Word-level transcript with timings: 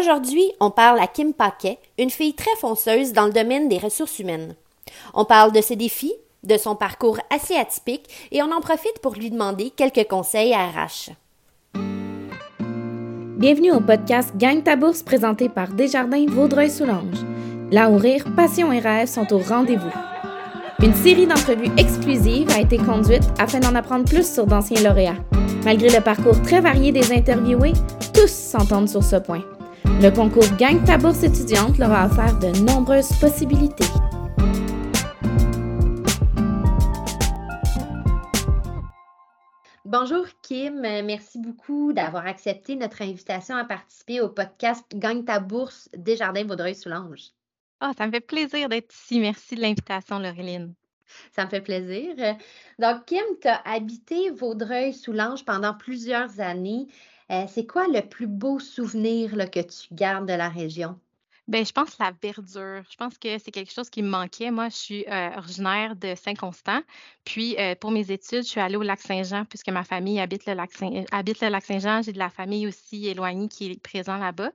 Aujourd'hui, 0.00 0.50
on 0.60 0.70
parle 0.70 0.98
à 0.98 1.06
Kim 1.06 1.34
Paquet, 1.34 1.78
une 1.98 2.08
fille 2.08 2.32
très 2.32 2.56
fonceuse 2.58 3.12
dans 3.12 3.26
le 3.26 3.32
domaine 3.32 3.68
des 3.68 3.76
ressources 3.76 4.18
humaines. 4.18 4.54
On 5.12 5.26
parle 5.26 5.52
de 5.52 5.60
ses 5.60 5.76
défis, 5.76 6.14
de 6.42 6.56
son 6.56 6.74
parcours 6.74 7.18
assez 7.28 7.54
atypique 7.54 8.08
et 8.32 8.42
on 8.42 8.50
en 8.50 8.62
profite 8.62 8.98
pour 9.02 9.12
lui 9.12 9.30
demander 9.30 9.68
quelques 9.68 10.08
conseils 10.08 10.54
à 10.54 10.68
RH. 10.68 11.10
Bienvenue 13.36 13.72
au 13.72 13.80
podcast 13.80 14.32
Gagne 14.36 14.62
ta 14.62 14.74
bourse 14.74 15.02
présenté 15.02 15.50
par 15.50 15.68
Desjardins 15.68 16.26
Vaudreuil-Soulanges. 16.26 17.26
Là 17.70 17.90
où 17.90 17.98
rire, 17.98 18.24
passion 18.34 18.72
et 18.72 18.78
rêve 18.78 19.06
sont 19.06 19.30
au 19.34 19.38
rendez-vous. 19.38 19.92
Une 20.82 20.94
série 20.94 21.26
d'entrevues 21.26 21.72
exclusives 21.76 22.48
a 22.56 22.60
été 22.60 22.78
conduite 22.78 23.24
afin 23.38 23.60
d'en 23.60 23.74
apprendre 23.74 24.06
plus 24.06 24.32
sur 24.32 24.46
d'anciens 24.46 24.82
lauréats. 24.82 25.22
Malgré 25.66 25.90
le 25.90 26.02
parcours 26.02 26.40
très 26.40 26.62
varié 26.62 26.90
des 26.90 27.12
interviewés, 27.12 27.74
tous 28.14 28.30
s'entendent 28.30 28.88
sur 28.88 29.04
ce 29.04 29.16
point. 29.16 29.42
Le 29.98 30.10
concours 30.10 30.56
Gagne 30.56 30.84
ta 30.84 30.96
bourse 30.96 31.22
étudiante 31.22 31.78
leur 31.78 31.92
a 31.92 32.06
offert 32.06 32.38
de 32.38 32.48
nombreuses 32.64 33.12
possibilités. 33.18 33.84
Bonjour 39.84 40.24
Kim, 40.42 40.80
merci 40.80 41.38
beaucoup 41.38 41.92
d'avoir 41.92 42.26
accepté 42.26 42.76
notre 42.76 43.02
invitation 43.02 43.56
à 43.56 43.64
participer 43.64 44.20
au 44.20 44.28
podcast 44.28 44.84
Gagne 44.94 45.24
ta 45.24 45.40
bourse 45.40 45.88
Desjardins 45.96 46.44
Vaudreuil-Soulanges. 46.44 47.32
Ah, 47.80 47.92
ça 47.96 48.06
me 48.06 48.12
fait 48.12 48.20
plaisir 48.20 48.68
d'être 48.68 48.94
ici. 48.94 49.20
Merci 49.20 49.56
de 49.56 49.62
l'invitation, 49.62 50.18
Laureline. 50.18 50.74
Ça 51.32 51.44
me 51.44 51.50
fait 51.50 51.60
plaisir. 51.60 52.14
Donc, 52.78 53.04
Kim, 53.06 53.24
tu 53.40 53.48
as 53.48 53.60
habité 53.68 54.30
Vaudreuil-Soulanges 54.30 55.44
pendant 55.44 55.74
plusieurs 55.74 56.40
années. 56.40 56.86
Euh, 57.30 57.44
c'est 57.48 57.66
quoi 57.66 57.86
le 57.86 58.02
plus 58.02 58.26
beau 58.26 58.58
souvenir 58.58 59.30
que 59.50 59.60
tu 59.60 59.94
gardes 59.94 60.26
de 60.26 60.32
la 60.34 60.48
région? 60.48 60.98
Ben, 61.50 61.66
je 61.66 61.72
pense 61.72 61.98
la 61.98 62.12
verdure. 62.22 62.84
Je 62.88 62.96
pense 62.96 63.18
que 63.18 63.38
c'est 63.38 63.50
quelque 63.50 63.72
chose 63.72 63.90
qui 63.90 64.02
me 64.02 64.08
manquait. 64.08 64.52
Moi, 64.52 64.68
je 64.68 64.76
suis 64.76 65.04
euh, 65.08 65.30
originaire 65.36 65.96
de 65.96 66.14
Saint-Constant. 66.14 66.80
Puis, 67.24 67.56
euh, 67.58 67.74
pour 67.74 67.90
mes 67.90 68.12
études, 68.12 68.44
je 68.44 68.48
suis 68.48 68.60
allée 68.60 68.76
au 68.76 68.82
Lac-Saint-Jean 68.82 69.44
puisque 69.46 69.68
ma 69.68 69.82
famille 69.82 70.20
habite 70.20 70.46
le 70.46 70.54
Lac-Saint-Jean. 70.54 72.02
J'ai 72.02 72.12
de 72.12 72.18
la 72.18 72.30
famille 72.30 72.68
aussi 72.68 73.08
éloignée 73.08 73.48
qui 73.48 73.72
est 73.72 73.82
présente 73.82 74.20
là-bas. 74.20 74.52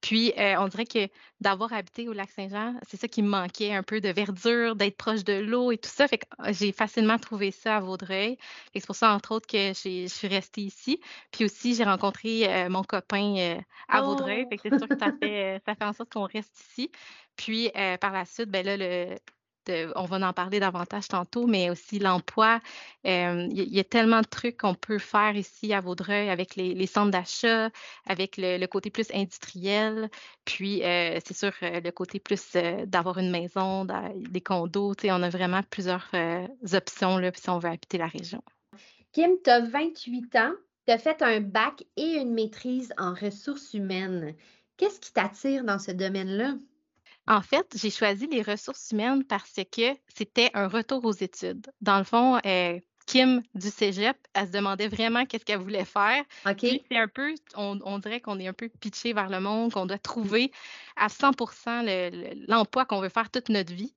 Puis, 0.00 0.32
euh, 0.38 0.56
on 0.58 0.68
dirait 0.68 0.86
que 0.86 1.08
d'avoir 1.40 1.72
habité 1.72 2.08
au 2.08 2.12
Lac-Saint-Jean, 2.12 2.74
c'est 2.88 2.96
ça 2.96 3.08
qui 3.08 3.22
me 3.22 3.28
manquait, 3.28 3.74
un 3.74 3.82
peu 3.82 4.00
de 4.00 4.08
verdure, 4.08 4.76
d'être 4.76 4.96
proche 4.96 5.24
de 5.24 5.34
l'eau 5.34 5.72
et 5.72 5.78
tout 5.78 5.90
ça. 5.90 6.06
Fait 6.06 6.18
que 6.18 6.26
ah, 6.38 6.52
j'ai 6.52 6.72
facilement 6.72 7.18
trouvé 7.18 7.50
ça 7.50 7.76
à 7.76 7.80
Vaudreuil. 7.80 8.36
C'est 8.74 8.86
pour 8.86 8.96
ça, 8.96 9.12
entre 9.12 9.34
autres, 9.34 9.46
que 9.46 9.72
je 9.74 10.06
suis 10.06 10.28
restée 10.28 10.62
ici. 10.62 11.00
Puis 11.30 11.44
aussi, 11.44 11.74
j'ai 11.74 11.84
rencontré 11.84 12.48
euh, 12.48 12.68
mon 12.68 12.82
copain 12.82 13.36
euh, 13.36 13.60
à 13.88 14.02
Vaudreuil. 14.02 14.46
Fait 14.48 14.56
que 14.56 14.68
c'est 14.68 14.78
sûr 14.78 14.88
que 14.88 14.98
ça 14.98 15.10
fait, 15.20 15.60
ça 15.66 15.74
fait 15.74 15.84
en 15.84 15.92
sorte 15.92 16.12
qu'on 16.12 16.26
reste 16.26 16.58
ici. 16.60 16.90
Puis, 17.36 17.70
par 18.00 18.12
la 18.12 18.24
suite, 18.24 18.50
ben 18.50 18.64
là, 18.64 18.76
le, 18.76 19.16
on 19.94 20.04
va 20.04 20.28
en 20.28 20.32
parler 20.32 20.60
davantage 20.60 21.08
tantôt, 21.08 21.46
mais 21.46 21.70
aussi 21.70 21.98
l'emploi. 21.98 22.60
Il 23.04 23.52
y, 23.52 23.80
a 23.80 23.84
tellement 23.84 24.20
de 24.20 24.26
trucs 24.26 24.58
qu'on 24.58 24.74
peut 24.74 24.98
faire 24.98 25.36
ici 25.36 25.72
à 25.72 25.80
Vaudreuil 25.80 26.28
avec 26.30 26.56
les, 26.56 26.86
centres 26.86 27.10
d'achat, 27.10 27.70
avec 28.06 28.36
le, 28.36 28.64
côté 28.66 28.90
plus 28.90 29.08
industriel, 29.14 30.10
puis 30.44 30.80
c'est 30.82 31.36
sûr 31.36 31.52
le 31.62 31.90
côté 31.90 32.20
plus 32.20 32.56
d'avoir 32.86 33.18
une 33.18 33.30
maison, 33.30 33.86
des 34.14 34.40
condos. 34.40 34.94
On 35.04 35.22
a 35.22 35.30
vraiment 35.30 35.62
plusieurs 35.70 36.10
options 36.72 37.18
là, 37.18 37.30
si 37.34 37.50
on 37.50 37.58
veut 37.58 37.70
habiter 37.70 37.98
la 37.98 38.06
région. 38.06 38.42
Kim, 39.12 39.30
tu 39.42 39.50
as 39.50 39.60
28 39.60 40.36
ans, 40.36 40.52
tu 40.86 40.92
as 40.92 40.98
fait 40.98 41.22
un 41.22 41.40
bac 41.40 41.84
et 41.96 42.16
une 42.16 42.34
maîtrise 42.34 42.92
en 42.98 43.14
ressources 43.14 43.72
humaines. 43.72 44.34
Qu'est-ce 44.76 45.00
qui 45.00 45.12
t'attire 45.12 45.64
dans 45.64 45.78
ce 45.78 45.90
domaine-là? 45.90 46.56
En 47.28 47.42
fait, 47.42 47.66
j'ai 47.74 47.90
choisi 47.90 48.26
les 48.28 48.42
ressources 48.42 48.90
humaines 48.92 49.24
parce 49.24 49.60
que 49.72 49.94
c'était 50.14 50.50
un 50.54 50.68
retour 50.68 51.04
aux 51.04 51.12
études. 51.12 51.66
Dans 51.80 51.98
le 51.98 52.04
fond, 52.04 52.38
euh, 52.46 52.78
Kim 53.06 53.42
du 53.54 53.68
Cégep, 53.68 54.16
elle 54.34 54.46
se 54.46 54.52
demandait 54.52 54.88
vraiment 54.88 55.26
qu'est-ce 55.26 55.44
qu'elle 55.44 55.58
voulait 55.58 55.84
faire. 55.84 56.22
OK. 56.48 56.60
C'est 56.60 56.96
un 56.96 57.08
peu, 57.08 57.34
on, 57.56 57.98
dirait 57.98 58.20
qu'on 58.20 58.38
est 58.38 58.46
un 58.46 58.52
peu 58.52 58.68
pitché 58.80 59.12
vers 59.12 59.28
le 59.28 59.40
monde, 59.40 59.72
qu'on 59.72 59.86
doit 59.86 59.98
trouver 59.98 60.52
à 60.96 61.08
100 61.08 61.32
l'emploi 62.48 62.84
qu'on 62.84 63.00
veut 63.00 63.08
faire 63.08 63.30
toute 63.30 63.48
notre 63.48 63.72
vie. 63.72 63.94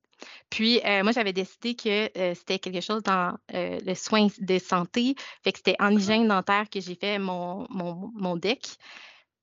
Puis, 0.50 0.80
euh, 0.84 1.02
moi, 1.02 1.12
j'avais 1.12 1.32
décidé 1.32 1.74
que 1.74 2.10
euh, 2.18 2.34
c'était 2.34 2.58
quelque 2.58 2.82
chose 2.82 3.02
dans 3.02 3.38
le 3.52 3.94
soin 3.94 4.26
de 4.38 4.58
santé. 4.58 5.14
Fait 5.42 5.52
que 5.52 5.58
c'était 5.58 5.76
en 5.80 5.90
hygiène 5.90 6.28
dentaire 6.28 6.68
que 6.68 6.80
j'ai 6.80 6.94
fait 6.94 7.18
mon, 7.18 7.66
mon, 7.70 8.10
mon 8.14 8.36
DEC. 8.36 8.76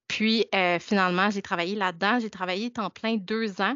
Puis 0.07 0.45
finalement, 0.79 1.29
j'ai 1.29 1.41
travaillé 1.41 1.75
là-dedans. 1.75 2.19
J'ai 2.19 2.29
travaillé 2.29 2.71
temps 2.71 2.89
plein 2.89 3.17
deux 3.17 3.61
ans. 3.61 3.75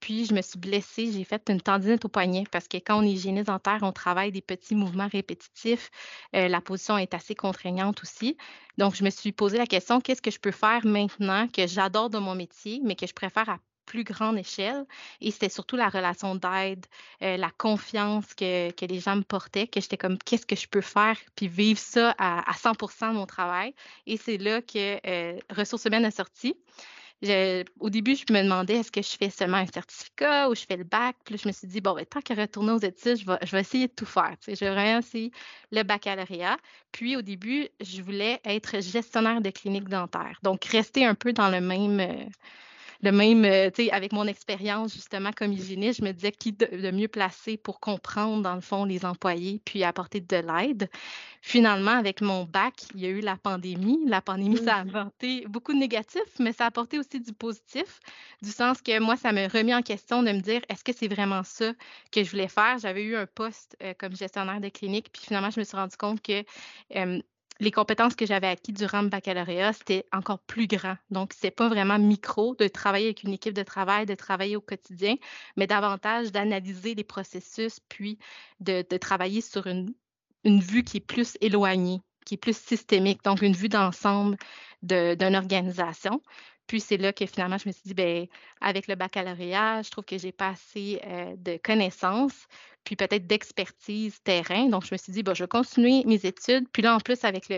Puis 0.00 0.24
je 0.24 0.32
me 0.32 0.40
suis 0.40 0.58
blessée, 0.58 1.12
j'ai 1.12 1.24
fait 1.24 1.50
une 1.50 1.60
tendinite 1.60 2.06
au 2.06 2.08
poignet 2.08 2.44
parce 2.50 2.66
que 2.68 2.78
quand 2.78 3.00
on 3.00 3.02
est 3.02 3.10
hygiéniste 3.10 3.48
dentaire, 3.48 3.80
on 3.82 3.92
travaille 3.92 4.32
des 4.32 4.40
petits 4.40 4.74
mouvements 4.74 5.08
répétitifs. 5.08 5.90
La 6.32 6.62
position 6.62 6.96
est 6.96 7.12
assez 7.12 7.34
contraignante 7.34 8.02
aussi. 8.02 8.38
Donc, 8.78 8.94
je 8.94 9.04
me 9.04 9.10
suis 9.10 9.32
posé 9.32 9.58
la 9.58 9.66
question, 9.66 10.00
qu'est-ce 10.00 10.22
que 10.22 10.30
je 10.30 10.40
peux 10.40 10.52
faire 10.52 10.86
maintenant 10.86 11.48
que 11.48 11.66
j'adore 11.66 12.08
de 12.08 12.16
mon 12.16 12.34
métier, 12.34 12.80
mais 12.82 12.96
que 12.96 13.06
je 13.06 13.12
préfère 13.12 13.50
à 13.50 13.58
plus 13.90 14.04
grande 14.04 14.38
échelle. 14.38 14.84
Et 15.20 15.32
c'était 15.32 15.48
surtout 15.48 15.76
la 15.76 15.88
relation 15.88 16.36
d'aide, 16.36 16.86
euh, 17.22 17.36
la 17.36 17.50
confiance 17.50 18.34
que, 18.34 18.70
que, 18.70 18.84
les 18.86 19.00
gens 19.00 19.16
me 19.16 19.22
portaient, 19.22 19.66
que 19.66 19.80
j'étais 19.80 19.96
comme, 19.96 20.16
qu'est-ce 20.18 20.46
que 20.46 20.54
je 20.54 20.68
peux 20.68 20.80
faire, 20.80 21.16
puis 21.34 21.48
vivre 21.48 21.80
ça 21.80 22.14
à, 22.18 22.48
à 22.48 22.54
100 22.54 22.72
de 23.10 23.14
mon 23.14 23.26
travail. 23.26 23.74
Et 24.06 24.16
c'est 24.16 24.38
là 24.38 24.62
que 24.62 25.00
euh, 25.06 25.38
Ressources 25.50 25.86
humaines 25.86 26.04
a 26.04 26.12
sorti. 26.12 26.54
au 27.80 27.90
début, 27.90 28.14
je 28.14 28.32
me 28.32 28.42
demandais 28.44 28.76
est-ce 28.76 28.92
que 28.92 29.02
je 29.02 29.16
fais 29.16 29.30
seulement 29.30 29.56
un 29.56 29.66
certificat 29.66 30.48
ou 30.48 30.54
je 30.54 30.64
fais 30.64 30.76
le 30.76 30.84
bac? 30.84 31.16
Puis 31.24 31.34
là, 31.34 31.40
je 31.42 31.48
me 31.48 31.52
suis 31.52 31.66
dit, 31.66 31.80
bon, 31.80 31.94
ben, 31.94 32.06
tant 32.06 32.20
qu'à 32.20 32.34
retourner 32.34 32.72
aux 32.72 32.78
études, 32.78 33.16
je 33.16 33.26
vais, 33.26 33.38
je 33.42 33.50
vais 33.50 33.60
essayer 33.60 33.88
de 33.88 33.92
tout 33.92 34.06
faire. 34.06 34.36
Tu 34.40 34.54
sais, 34.54 34.64
je 34.64 34.72
vais 34.72 34.98
essayer 34.98 35.32
le 35.72 35.82
baccalauréat. 35.82 36.58
Puis 36.92 37.16
au 37.16 37.22
début, 37.22 37.68
je 37.80 38.02
voulais 38.02 38.40
être 38.44 38.80
gestionnaire 38.80 39.40
de 39.40 39.50
clinique 39.50 39.88
dentaire. 39.88 40.38
Donc, 40.44 40.64
rester 40.66 41.04
un 41.04 41.16
peu 41.16 41.32
dans 41.32 41.50
le 41.50 41.60
même. 41.60 41.98
Euh, 41.98 42.24
le 43.02 43.12
même, 43.12 43.44
euh, 43.44 43.70
tu 43.70 43.84
sais, 43.84 43.90
avec 43.92 44.12
mon 44.12 44.26
expérience 44.26 44.92
justement 44.94 45.30
comme 45.32 45.52
hygiéniste, 45.52 46.00
je 46.00 46.04
me 46.04 46.12
disais 46.12 46.32
qui 46.32 46.52
de, 46.52 46.90
mieux 46.90 47.08
placé 47.08 47.56
pour 47.56 47.80
comprendre 47.80 48.42
dans 48.42 48.54
le 48.54 48.60
fond 48.60 48.84
les 48.84 49.04
employés 49.04 49.60
puis 49.64 49.84
apporter 49.84 50.20
de 50.20 50.36
l'aide. 50.36 50.90
Finalement, 51.42 51.92
avec 51.92 52.20
mon 52.20 52.44
bac, 52.44 52.74
il 52.94 53.00
y 53.00 53.06
a 53.06 53.08
eu 53.08 53.20
la 53.20 53.36
pandémie. 53.36 53.98
La 54.06 54.20
pandémie, 54.20 54.58
ça 54.58 54.76
a 54.76 54.80
apporté 54.80 55.46
beaucoup 55.48 55.72
de 55.72 55.78
négatifs, 55.78 56.38
mais 56.38 56.52
ça 56.52 56.64
a 56.64 56.66
apporté 56.66 56.98
aussi 56.98 57.20
du 57.20 57.32
positif, 57.32 58.00
du 58.42 58.50
sens 58.50 58.82
que 58.82 58.98
moi, 59.00 59.16
ça 59.16 59.32
m'a 59.32 59.48
remis 59.48 59.74
en 59.74 59.82
question 59.82 60.22
de 60.22 60.32
me 60.32 60.40
dire 60.40 60.60
est-ce 60.68 60.84
que 60.84 60.92
c'est 60.92 61.08
vraiment 61.08 61.42
ça 61.42 61.72
que 62.12 62.22
je 62.22 62.30
voulais 62.30 62.48
faire? 62.48 62.78
J'avais 62.78 63.02
eu 63.02 63.16
un 63.16 63.26
poste 63.26 63.76
euh, 63.82 63.94
comme 63.98 64.14
gestionnaire 64.14 64.60
de 64.60 64.68
clinique, 64.68 65.08
puis 65.12 65.22
finalement, 65.24 65.50
je 65.50 65.60
me 65.60 65.64
suis 65.64 65.76
rendu 65.76 65.96
compte 65.96 66.20
que 66.20 66.44
les 67.60 67.70
compétences 67.70 68.16
que 68.16 68.26
j'avais 68.26 68.46
acquises 68.46 68.74
durant 68.74 69.02
le 69.02 69.08
baccalauréat, 69.08 69.74
c'était 69.74 70.06
encore 70.12 70.38
plus 70.40 70.66
grand. 70.66 70.96
Donc, 71.10 71.32
c'est 71.38 71.50
pas 71.50 71.68
vraiment 71.68 71.98
micro 71.98 72.54
de 72.56 72.66
travailler 72.68 73.06
avec 73.06 73.22
une 73.22 73.34
équipe 73.34 73.52
de 73.54 73.62
travail, 73.62 74.06
de 74.06 74.14
travailler 74.14 74.56
au 74.56 74.62
quotidien, 74.62 75.16
mais 75.56 75.66
davantage 75.66 76.32
d'analyser 76.32 76.94
les 76.94 77.04
processus, 77.04 77.78
puis 77.88 78.18
de, 78.60 78.82
travailler 78.96 79.42
sur 79.42 79.66
une, 79.66 79.94
vue 80.44 80.84
qui 80.84 80.96
est 80.96 81.06
plus 81.06 81.36
éloignée, 81.42 82.00
qui 82.24 82.34
est 82.34 82.38
plus 82.38 82.56
systémique, 82.56 83.22
donc 83.24 83.42
une 83.42 83.52
vue 83.52 83.68
d'ensemble 83.68 84.38
d'une 84.82 85.36
organisation. 85.36 86.22
Puis 86.70 86.78
c'est 86.78 86.98
là 86.98 87.12
que 87.12 87.26
finalement, 87.26 87.58
je 87.58 87.68
me 87.68 87.72
suis 87.72 87.82
dit, 87.84 87.94
ben, 87.94 88.28
avec 88.60 88.86
le 88.86 88.94
baccalauréat, 88.94 89.82
je 89.82 89.90
trouve 89.90 90.04
que 90.04 90.16
j'ai 90.18 90.30
pas 90.30 90.50
assez 90.50 91.00
euh, 91.04 91.34
de 91.36 91.58
connaissances, 91.60 92.46
puis 92.84 92.94
peut-être 92.94 93.26
d'expertise 93.26 94.22
terrain. 94.22 94.68
Donc, 94.68 94.84
je 94.84 94.94
me 94.94 94.96
suis 94.96 95.12
dit, 95.12 95.24
bon, 95.24 95.34
je 95.34 95.42
vais 95.42 95.48
continuer 95.48 96.04
mes 96.06 96.24
études. 96.24 96.68
Puis 96.72 96.82
là, 96.82 96.94
en 96.94 97.00
plus, 97.00 97.24
avec 97.24 97.52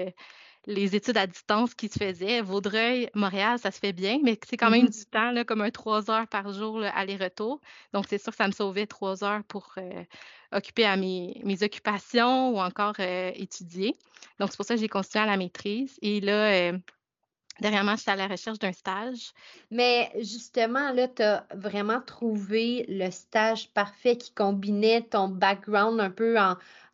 les 0.66 0.96
études 0.96 1.18
à 1.18 1.26
distance 1.26 1.74
qui 1.74 1.90
se 1.90 1.98
faisaient, 1.98 2.40
Vaudreuil, 2.40 3.10
Montréal, 3.14 3.58
ça 3.58 3.70
se 3.70 3.80
fait 3.80 3.92
bien, 3.92 4.18
mais 4.22 4.38
c'est 4.48 4.56
quand 4.56 4.70
même 4.70 4.86
mmh 4.86 4.88
du 4.88 5.04
temps, 5.04 5.30
là, 5.30 5.44
comme 5.44 5.60
un 5.60 5.70
trois 5.70 6.10
heures 6.10 6.26
par 6.26 6.50
jour 6.50 6.82
aller-retour. 6.82 7.60
Donc, 7.92 8.06
c'est 8.08 8.16
sûr 8.16 8.32
que 8.32 8.38
ça 8.38 8.46
me 8.46 8.52
sauvait 8.52 8.86
trois 8.86 9.24
heures 9.24 9.44
pour 9.44 9.74
euh, 9.76 10.04
occuper 10.52 10.86
à 10.86 10.96
mes, 10.96 11.36
occupations 11.60 12.52
ou 12.52 12.60
encore 12.60 12.94
euh, 12.98 13.30
étudier. 13.34 13.94
Donc, 14.40 14.52
c'est 14.52 14.56
pour 14.56 14.64
ça 14.64 14.74
que 14.74 14.80
j'ai 14.80 14.88
continué 14.88 15.22
à 15.22 15.26
la 15.26 15.36
maîtrise. 15.36 15.98
Et 16.00 16.22
là, 16.22 16.72
Derrière 17.62 17.84
moi, 17.84 17.94
j'étais 17.94 18.10
à 18.10 18.16
la 18.16 18.26
recherche 18.26 18.58
d'un 18.58 18.72
stage. 18.72 19.30
Mais 19.70 20.10
justement, 20.16 20.90
là, 20.90 21.06
tu 21.06 21.22
as 21.22 21.46
vraiment 21.54 22.00
trouvé 22.00 22.84
le 22.88 23.08
stage 23.12 23.68
parfait 23.68 24.16
qui 24.16 24.32
combinait 24.32 25.02
ton 25.02 25.28
background 25.28 26.00
un 26.00 26.10
peu 26.10 26.34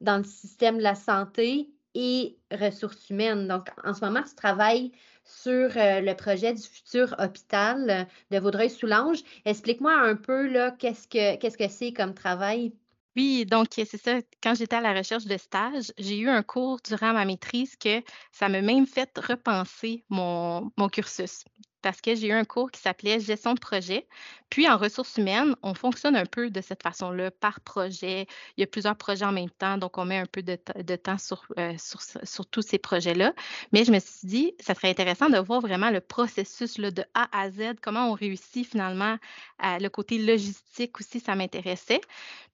dans 0.02 0.18
le 0.18 0.24
système 0.24 0.76
de 0.76 0.82
la 0.82 0.94
santé 0.94 1.70
et 1.94 2.36
ressources 2.50 3.08
humaines. 3.08 3.48
Donc, 3.48 3.70
en 3.82 3.94
ce 3.94 4.04
moment, 4.04 4.22
tu 4.22 4.34
travailles 4.34 4.92
sur 5.24 5.74
euh, 5.78 6.00
le 6.02 6.14
projet 6.14 6.52
du 6.52 6.62
futur 6.62 7.14
hôpital 7.18 8.06
de 8.30 8.38
Vaudreuil-Soulanges. 8.38 9.22
Explique-moi 9.46 9.94
un 9.94 10.16
peu, 10.16 10.48
là, 10.48 10.70
qu'est-ce 10.72 11.08
que 11.08 11.36
qu'est-ce 11.36 11.56
que 11.56 11.68
c'est 11.68 11.94
comme 11.94 12.12
travail? 12.12 12.74
Oui, 13.18 13.44
donc 13.46 13.68
c'est 13.74 13.84
ça. 13.98 14.20
Quand 14.42 14.54
j'étais 14.54 14.76
à 14.76 14.80
la 14.80 14.94
recherche 14.94 15.24
de 15.26 15.36
stage, 15.36 15.92
j'ai 15.98 16.18
eu 16.18 16.28
un 16.30 16.42
cours 16.42 16.78
durant 16.84 17.12
ma 17.12 17.24
maîtrise 17.26 17.76
que 17.76 18.02
ça 18.32 18.48
m'a 18.48 18.62
même 18.62 18.86
fait 18.86 19.10
repenser 19.18 20.04
mon, 20.08 20.70
mon 20.78 20.88
cursus. 20.88 21.44
Parce 21.82 22.00
que 22.00 22.14
j'ai 22.14 22.28
eu 22.28 22.32
un 22.32 22.44
cours 22.44 22.70
qui 22.70 22.80
s'appelait 22.80 23.20
gestion 23.20 23.54
de 23.54 23.60
projet. 23.60 24.06
Puis 24.50 24.68
en 24.68 24.76
ressources 24.76 25.16
humaines, 25.16 25.54
on 25.62 25.74
fonctionne 25.74 26.16
un 26.16 26.24
peu 26.24 26.50
de 26.50 26.60
cette 26.60 26.82
façon-là, 26.82 27.30
par 27.30 27.60
projet. 27.60 28.26
Il 28.56 28.60
y 28.60 28.64
a 28.64 28.66
plusieurs 28.66 28.96
projets 28.96 29.24
en 29.24 29.32
même 29.32 29.50
temps, 29.50 29.76
donc 29.76 29.98
on 29.98 30.04
met 30.04 30.18
un 30.18 30.26
peu 30.26 30.42
de, 30.42 30.56
temps 30.96 31.18
sur, 31.18 31.44
euh, 31.58 31.74
sur, 31.78 32.46
tous 32.46 32.62
ces 32.62 32.78
projets-là. 32.78 33.32
Mais 33.72 33.84
je 33.84 33.92
me 33.92 33.98
suis 33.98 34.26
dit, 34.26 34.54
ça 34.60 34.74
serait 34.74 34.90
intéressant 34.90 35.28
de 35.28 35.38
voir 35.38 35.60
vraiment 35.60 35.90
le 35.90 36.00
processus 36.00 36.78
de 36.78 37.04
A 37.14 37.28
à 37.38 37.50
Z, 37.50 37.74
comment 37.82 38.10
on 38.10 38.14
réussit 38.14 38.66
finalement 38.66 39.16
à, 39.58 39.78
le 39.78 39.88
côté 39.88 40.18
logistique 40.18 40.98
aussi, 41.00 41.20
ça 41.20 41.34
m'intéressait. 41.34 42.00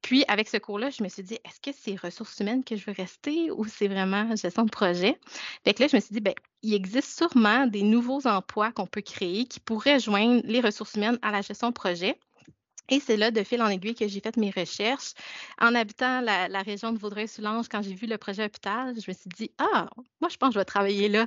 Puis 0.02 0.24
avec 0.28 0.48
ce 0.48 0.56
cours-là, 0.56 0.90
je 0.90 1.02
me 1.02 1.08
suis 1.08 1.22
dit, 1.22 1.38
est-ce 1.44 1.60
que 1.60 1.76
c'est 1.78 1.96
ressources 1.96 2.38
humaines 2.40 2.64
que 2.64 2.76
je 2.76 2.84
veux 2.86 2.94
rester 2.96 3.50
ou 3.50 3.64
c'est 3.66 3.88
vraiment 3.88 4.34
gestion 4.36 4.64
de 4.64 4.70
projet? 4.70 5.18
Fait 5.64 5.74
que 5.74 5.82
là, 5.82 5.88
je 5.88 5.96
me 5.96 6.00
suis 6.00 6.12
dit, 6.12 6.20
ben 6.20 6.34
il 6.64 6.74
existe 6.74 7.18
sûrement 7.18 7.66
des 7.66 7.82
nouveaux 7.82 8.26
emplois 8.26 8.72
qu'on 8.72 8.86
peut 8.86 9.02
créer 9.02 9.44
qui 9.44 9.60
pourraient 9.60 10.00
joindre 10.00 10.40
les 10.44 10.60
ressources 10.60 10.94
humaines 10.94 11.18
à 11.20 11.30
la 11.30 11.42
gestion 11.42 11.68
de 11.68 11.74
projet. 11.74 12.18
Et 12.88 13.00
c'est 13.00 13.16
là, 13.16 13.30
de 13.30 13.42
fil 13.42 13.62
en 13.62 13.68
aiguille, 13.68 13.94
que 13.94 14.08
j'ai 14.08 14.20
fait 14.20 14.36
mes 14.36 14.50
recherches. 14.50 15.12
En 15.60 15.74
habitant 15.74 16.20
la, 16.20 16.62
région 16.62 16.92
de 16.92 16.98
Vaudreuil-Soulanges, 16.98 17.68
quand 17.68 17.82
j'ai 17.82 17.94
vu 17.94 18.06
le 18.06 18.18
projet 18.18 18.44
hôpital, 18.44 18.94
je 18.98 19.10
me 19.10 19.14
suis 19.14 19.28
dit, 19.36 19.50
ah, 19.58 19.88
moi, 20.20 20.28
je 20.30 20.36
pense 20.36 20.50
que 20.50 20.54
je 20.54 20.58
vais 20.58 20.64
travailler 20.64 21.08
là. 21.08 21.26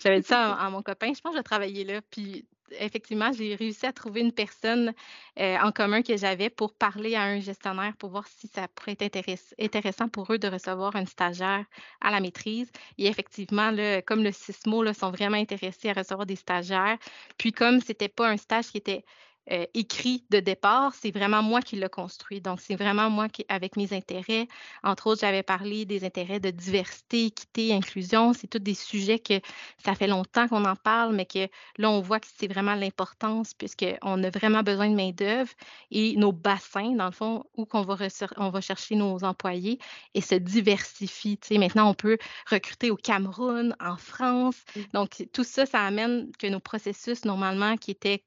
J'avais 0.00 0.20
dit 0.20 0.26
ça 0.26 0.54
à, 0.54 0.70
mon 0.70 0.82
copain, 0.82 1.12
je 1.14 1.20
pense 1.20 1.32
que 1.32 1.36
je 1.36 1.40
vais 1.40 1.44
travailler 1.44 1.84
là. 1.84 2.00
Puis 2.10 2.44
effectivement, 2.72 3.32
j'ai 3.32 3.54
réussi 3.54 3.86
à 3.86 3.92
trouver 3.92 4.20
une 4.20 4.32
personne 4.32 4.92
euh, 5.38 5.56
en 5.58 5.72
commun 5.72 6.02
que 6.02 6.16
j'avais 6.16 6.50
pour 6.50 6.74
parler 6.74 7.14
à 7.14 7.22
un 7.22 7.40
gestionnaire 7.40 7.94
pour 7.96 8.10
voir 8.10 8.26
si 8.26 8.48
ça 8.48 8.68
pourrait 8.68 8.96
être 9.00 9.18
intéressant 9.60 10.08
pour 10.08 10.32
eux 10.32 10.38
de 10.38 10.48
recevoir 10.48 10.96
un 10.96 11.06
stagiaire 11.06 11.64
à 12.00 12.10
la 12.10 12.20
maîtrise. 12.20 12.70
Et 12.98 13.06
effectivement, 13.06 13.70
comme 14.06 14.22
le 14.22 14.32
CISMO 14.32 14.82
là, 14.82 14.94
sont 14.94 15.10
vraiment 15.10 15.36
intéressés 15.36 15.90
à 15.90 15.92
recevoir 15.92 16.26
des 16.26 16.36
stagiaires, 16.36 16.98
puis 17.38 17.52
comme 17.52 17.80
ce 17.80 17.88
n'était 17.88 18.08
pas 18.08 18.28
un 18.28 18.36
stage 18.36 18.68
qui 18.68 18.78
était 18.78 19.04
euh, 19.52 19.64
écrit 19.74 20.24
de 20.30 20.40
départ, 20.40 20.94
c'est 20.94 21.10
vraiment 21.10 21.42
moi 21.42 21.60
qui 21.60 21.76
l'ai 21.76 21.88
construit. 21.88 22.40
Donc, 22.40 22.60
c'est 22.60 22.74
vraiment 22.74 23.10
moi 23.10 23.28
qui, 23.28 23.44
avec 23.48 23.76
mes 23.76 23.92
intérêts. 23.92 24.48
Entre 24.82 25.06
autres, 25.06 25.20
j'avais 25.20 25.42
parlé 25.42 25.84
des 25.84 26.04
intérêts 26.04 26.40
de 26.40 26.50
diversité, 26.50 27.26
équité, 27.26 27.72
inclusion. 27.72 28.32
C'est 28.32 28.48
tous 28.48 28.58
des 28.58 28.74
sujets 28.74 29.18
que 29.18 29.40
ça 29.84 29.94
fait 29.94 30.08
longtemps 30.08 30.48
qu'on 30.48 30.64
en 30.64 30.76
parle, 30.76 31.14
mais 31.14 31.26
que 31.26 31.48
là, 31.78 31.90
on 31.90 32.00
voit 32.00 32.18
que 32.18 32.26
c'est 32.36 32.48
vraiment 32.48 32.74
l'importance 32.74 33.54
puisqu'on 33.54 34.24
a 34.24 34.30
vraiment 34.30 34.62
besoin 34.62 34.90
de 34.90 34.96
main-d'œuvre 34.96 35.52
et 35.90 36.16
nos 36.16 36.32
bassins, 36.32 36.92
dans 36.92 37.06
le 37.06 37.12
fond, 37.12 37.44
où 37.56 37.66
qu'on 37.66 37.82
va, 37.82 37.96
on 38.36 38.50
va 38.50 38.60
chercher 38.60 38.96
nos 38.96 39.22
employés 39.22 39.78
et 40.14 40.20
se 40.20 40.34
diversifient. 40.34 41.38
Tu 41.38 41.48
sais, 41.48 41.58
maintenant, 41.58 41.88
on 41.90 41.94
peut 41.94 42.18
recruter 42.50 42.90
au 42.90 42.96
Cameroun, 42.96 43.76
en 43.80 43.96
France. 43.96 44.64
Mmh. 44.74 44.80
Donc, 44.92 45.28
tout 45.32 45.44
ça, 45.44 45.66
ça 45.66 45.82
amène 45.82 46.30
que 46.38 46.46
nos 46.46 46.60
processus, 46.60 47.24
normalement, 47.24 47.76
qui 47.76 47.92
étaient 47.92 48.24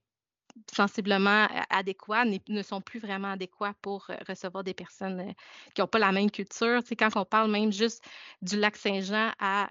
sensiblement 0.74 1.48
adéquats 1.70 2.26
ne 2.26 2.62
sont 2.62 2.82
plus 2.82 3.00
vraiment 3.00 3.32
adéquats 3.32 3.74
pour 3.82 4.08
recevoir 4.28 4.64
des 4.64 4.74
personnes 4.74 5.34
qui 5.74 5.82
n'ont 5.82 5.88
pas 5.88 6.00
la 6.00 6.12
même 6.12 6.32
culture. 6.32 6.84
Tu 6.84 6.96
quand 6.96 7.16
on 7.16 7.26
parle 7.26 7.52
même 7.52 7.72
juste 7.72 8.04
du 8.42 8.58
lac 8.58 8.76
Saint-Jean 8.76 9.32
à 9.40 9.70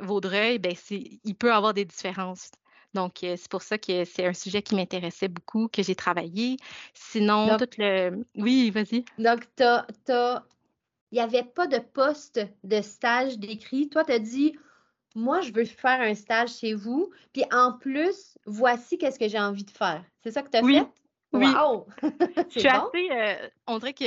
Vaudreuil, 0.00 0.58
ben 0.58 0.74
il 0.90 1.34
peut 1.34 1.48
y 1.48 1.50
avoir 1.50 1.74
des 1.74 1.84
différences. 1.84 2.50
Donc, 2.94 3.20
c'est 3.20 3.48
pour 3.48 3.62
ça 3.62 3.78
que 3.78 4.04
c'est 4.04 4.26
un 4.26 4.34
sujet 4.34 4.60
qui 4.60 4.74
m'intéressait 4.74 5.28
beaucoup, 5.28 5.66
que 5.68 5.82
j'ai 5.82 5.94
travaillé. 5.94 6.58
Sinon, 6.92 7.56
tout 7.56 7.66
le... 7.78 8.22
Oui, 8.36 8.70
vas-y. 8.70 9.06
Donc, 9.16 9.48
il 9.58 10.42
n'y 11.12 11.20
avait 11.20 11.42
pas 11.42 11.66
de 11.66 11.78
poste 11.78 12.40
de 12.64 12.82
stage 12.82 13.38
décrit. 13.38 13.88
Toi, 13.88 14.04
tu 14.04 14.12
as 14.12 14.18
dit, 14.18 14.58
moi, 15.14 15.40
je 15.40 15.52
veux 15.52 15.64
faire 15.64 16.00
un 16.00 16.14
stage 16.14 16.56
chez 16.56 16.74
vous. 16.74 17.10
Puis 17.32 17.44
en 17.52 17.72
plus, 17.72 18.38
voici 18.46 18.98
qu'est-ce 18.98 19.18
que 19.18 19.28
j'ai 19.28 19.38
envie 19.38 19.64
de 19.64 19.70
faire. 19.70 20.04
C'est 20.22 20.30
ça 20.30 20.42
que 20.42 20.50
tu 20.50 20.58
as 20.58 20.62
oui. 20.62 20.78
fait? 20.78 20.86
Oui. 21.32 21.46
Wow! 21.46 21.86
je 22.50 22.58
suis 22.58 22.68
assez. 22.68 23.08
Euh, 23.10 23.48
on 23.66 23.78
dirait 23.78 23.94
que 23.94 24.04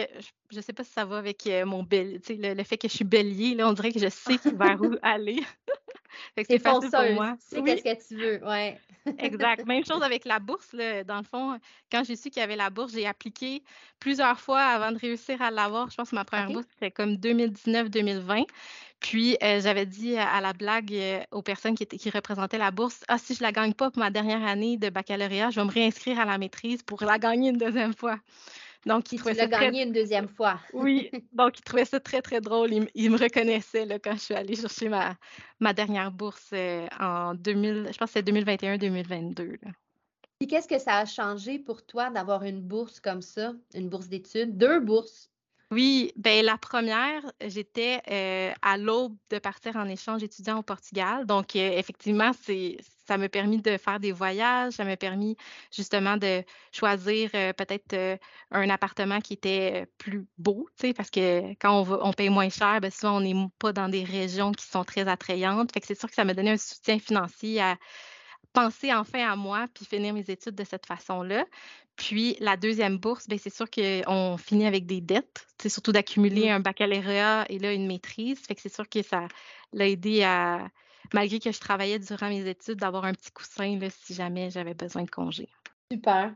je 0.52 0.58
ne 0.58 0.62
sais 0.62 0.74
pas 0.74 0.84
si 0.84 0.92
ça 0.92 1.06
va 1.06 1.18
avec 1.18 1.48
euh, 1.48 1.66
mon 1.66 1.82
bélier, 1.82 2.20
le, 2.30 2.54
le, 2.54 2.64
fait 2.64 2.78
que 2.78 2.88
je 2.88 2.94
suis 2.94 3.04
bélier, 3.04 3.56
là, 3.56 3.68
on 3.68 3.74
dirait 3.74 3.92
que 3.92 4.00
je 4.00 4.10
sais 4.10 4.38
vers 4.56 4.80
où 4.80 4.96
aller. 5.02 5.42
c'est 6.38 6.60
facile 6.60 6.92
pour 6.92 7.14
moi. 7.14 7.36
Tu 7.50 7.56
sais 7.56 7.64
qu'est-ce 7.64 7.84
que 7.84 8.08
tu 8.08 8.22
veux, 8.22 8.48
ouais. 8.48 8.80
Exact. 9.18 9.66
Même 9.66 9.86
chose 9.86 10.02
avec 10.02 10.26
la 10.26 10.40
bourse, 10.40 10.74
là, 10.74 11.04
dans 11.04 11.18
le 11.18 11.24
fond, 11.24 11.60
quand 11.92 12.04
j'ai 12.04 12.16
su 12.16 12.30
qu'il 12.30 12.40
y 12.40 12.44
avait 12.44 12.56
la 12.56 12.70
bourse, 12.70 12.94
j'ai 12.94 13.06
appliqué 13.06 13.64
plusieurs 14.00 14.40
fois 14.40 14.62
avant 14.62 14.92
de 14.92 14.98
réussir 14.98 15.42
à 15.42 15.52
l'avoir. 15.52 15.90
Je 15.90 15.96
pense 15.96 16.10
que 16.10 16.16
ma 16.16 16.26
première 16.26 16.50
bourse, 16.50 16.66
c'était 16.74 16.92
comme 16.92 17.16
2019-2020. 17.16 18.46
Puis, 19.00 19.38
euh, 19.44 19.62
j'avais 19.62 19.86
dit 19.86 20.18
à 20.18 20.42
la 20.42 20.54
blague 20.54 20.94
euh, 20.94 21.22
aux 21.32 21.42
personnes 21.42 21.76
qui, 21.76 21.86
qui 21.86 22.10
représentaient 22.10 22.58
la 22.58 22.72
bourse, 22.72 23.04
ah, 23.08 23.18
si 23.18 23.36
je 23.36 23.44
la 23.44 23.52
gagne 23.52 23.74
pas 23.74 23.92
pour 23.92 24.00
ma 24.00 24.10
dernière 24.10 24.44
année 24.44 24.78
de 24.78 24.90
baccalauréat, 24.90 25.52
je 25.52 25.60
vais 25.60 25.66
me 25.66 25.72
réinscrire 25.72 26.20
à 26.20 26.26
la 26.26 26.38
maîtrise 26.38 26.82
pour 26.82 27.04
la 27.04 27.20
gagner 27.20 27.50
une 27.50 27.58
deuxième 27.58 27.94
fois. 27.94 28.18
Donc, 28.86 29.12
il 29.12 29.18
trouvait 29.18 29.34
ça 29.34 29.48
gagné 29.48 29.84
une 29.84 29.92
deuxième 29.92 30.28
fois. 30.28 30.60
oui, 30.74 31.10
donc 31.34 31.58
il 31.58 31.64
trouvait 31.64 31.86
ça 31.86 32.00
très, 32.00 32.22
très 32.22 32.40
drôle. 32.40 32.72
Il, 32.94 33.10
me 33.10 33.18
reconnaissait 33.18 33.86
là, 33.86 33.98
quand 33.98 34.14
je 34.14 34.20
suis 34.20 34.34
allée 34.36 34.56
chercher 34.56 34.90
ma, 34.90 35.16
ma 35.60 35.74
dernière 35.74 36.12
bourse 36.12 36.52
euh, 36.54 36.86
en 37.00 37.34
2000, 37.34 37.90
je 37.92 37.98
pense 37.98 38.12
que 38.12 38.20
c'est 38.20 38.28
2021-2022. 38.28 39.58
Puis 40.40 40.48
qu'est-ce 40.48 40.68
que 40.68 40.80
ça 40.80 40.98
a 40.98 41.06
changé 41.06 41.58
pour 41.58 41.86
toi 41.86 42.10
d'avoir 42.10 42.44
une 42.44 42.62
bourse 42.62 43.00
comme 43.00 43.22
ça, 43.22 43.54
une 43.74 43.90
bourse 43.90 44.08
d'études, 44.08 44.58
deux 44.58 44.80
bourses? 44.80 45.32
Oui, 45.72 46.14
ben 46.16 46.46
la 46.46 46.58
première, 46.60 47.22
j'étais 47.42 48.00
euh, 48.12 48.54
à 48.62 48.78
l'aube 48.78 49.18
de 49.32 49.40
partir 49.40 49.76
en 49.78 49.86
échange 49.88 50.22
étudiant 50.24 50.60
au 50.60 50.64
Portugal. 50.64 51.26
Donc, 51.26 51.56
euh, 51.56 51.72
effectivement, 51.78 52.32
ça 53.08 53.18
m'a 53.18 53.30
permis 53.30 53.62
de 53.62 53.76
faire 53.78 54.00
des 54.00 54.12
voyages, 54.12 54.74
ça 54.74 54.86
m'a 54.86 54.96
permis 54.96 55.36
justement 55.72 56.18
de 56.18 56.44
choisir 56.72 57.32
euh, 57.34 57.52
peut-être 57.54 58.20
un 58.52 58.70
appartement 58.70 59.20
qui 59.22 59.34
était 59.34 59.88
plus 59.98 60.28
beau, 60.38 60.70
parce 60.96 61.10
que 61.10 61.54
quand 61.56 61.82
on, 61.82 62.08
on 62.10 62.14
paye 62.14 62.30
moins 62.30 62.50
cher, 62.50 62.80
ben 62.80 62.92
souvent 62.92 63.18
on 63.18 63.22
n'est 63.22 63.48
pas 63.58 63.74
dans 63.74 63.90
des 63.90 64.04
régions 64.04 64.52
qui 64.52 64.66
sont 64.68 64.84
très 64.84 65.08
attrayantes. 65.08 65.72
Fait 65.74 65.82
que 65.82 65.88
c'est 65.88 66.00
sûr 66.00 66.08
que 66.10 66.16
ça 66.16 66.24
m'a 66.26 66.36
donné 66.36 66.52
un 66.52 66.58
soutien 66.58 67.00
financier 67.00 67.60
à 67.60 67.76
penser 68.54 68.94
enfin 68.94 69.28
à 69.30 69.36
moi 69.36 69.68
puis 69.74 69.86
finir 69.86 70.14
mes 70.14 70.30
études 70.30 70.56
de 70.56 70.64
cette 70.64 70.86
façon-là. 70.86 71.46
Puis 71.96 72.36
la 72.40 72.58
deuxième 72.58 72.98
bourse, 72.98 73.28
ben, 73.28 73.40
c'est 73.42 73.54
sûr 73.54 73.70
qu'on 73.70 74.38
finit 74.38 74.66
avec 74.66 74.86
des 74.86 75.02
dettes. 75.02 75.48
C'est 75.62 75.70
surtout 75.70 75.92
d'accumuler 75.92 76.50
un 76.50 76.60
baccalauréat 76.60 77.46
et 77.50 77.60
là 77.60 77.74
une 77.74 77.88
maîtrise. 77.88 78.40
Fait 78.40 78.56
que 78.56 78.62
c'est 78.62 78.74
sûr 78.74 78.88
que 78.90 79.02
ça 79.02 79.28
l'a 79.72 79.88
aidé 79.88 80.24
à, 80.24 80.68
malgré 81.14 81.40
que 81.40 81.52
je 81.52 81.60
travaillais 81.60 82.00
durant 82.00 82.30
mes 82.30 82.48
études, 82.48 82.80
d'avoir 82.80 83.06
un 83.06 83.14
petit 83.14 83.32
coussin 83.32 83.78
là, 83.80 83.88
si 83.90 84.14
jamais 84.14 84.50
j'avais 84.50 84.74
besoin 84.74 85.04
de 85.04 85.10
congé. 85.10 85.50
Super. 85.92 86.34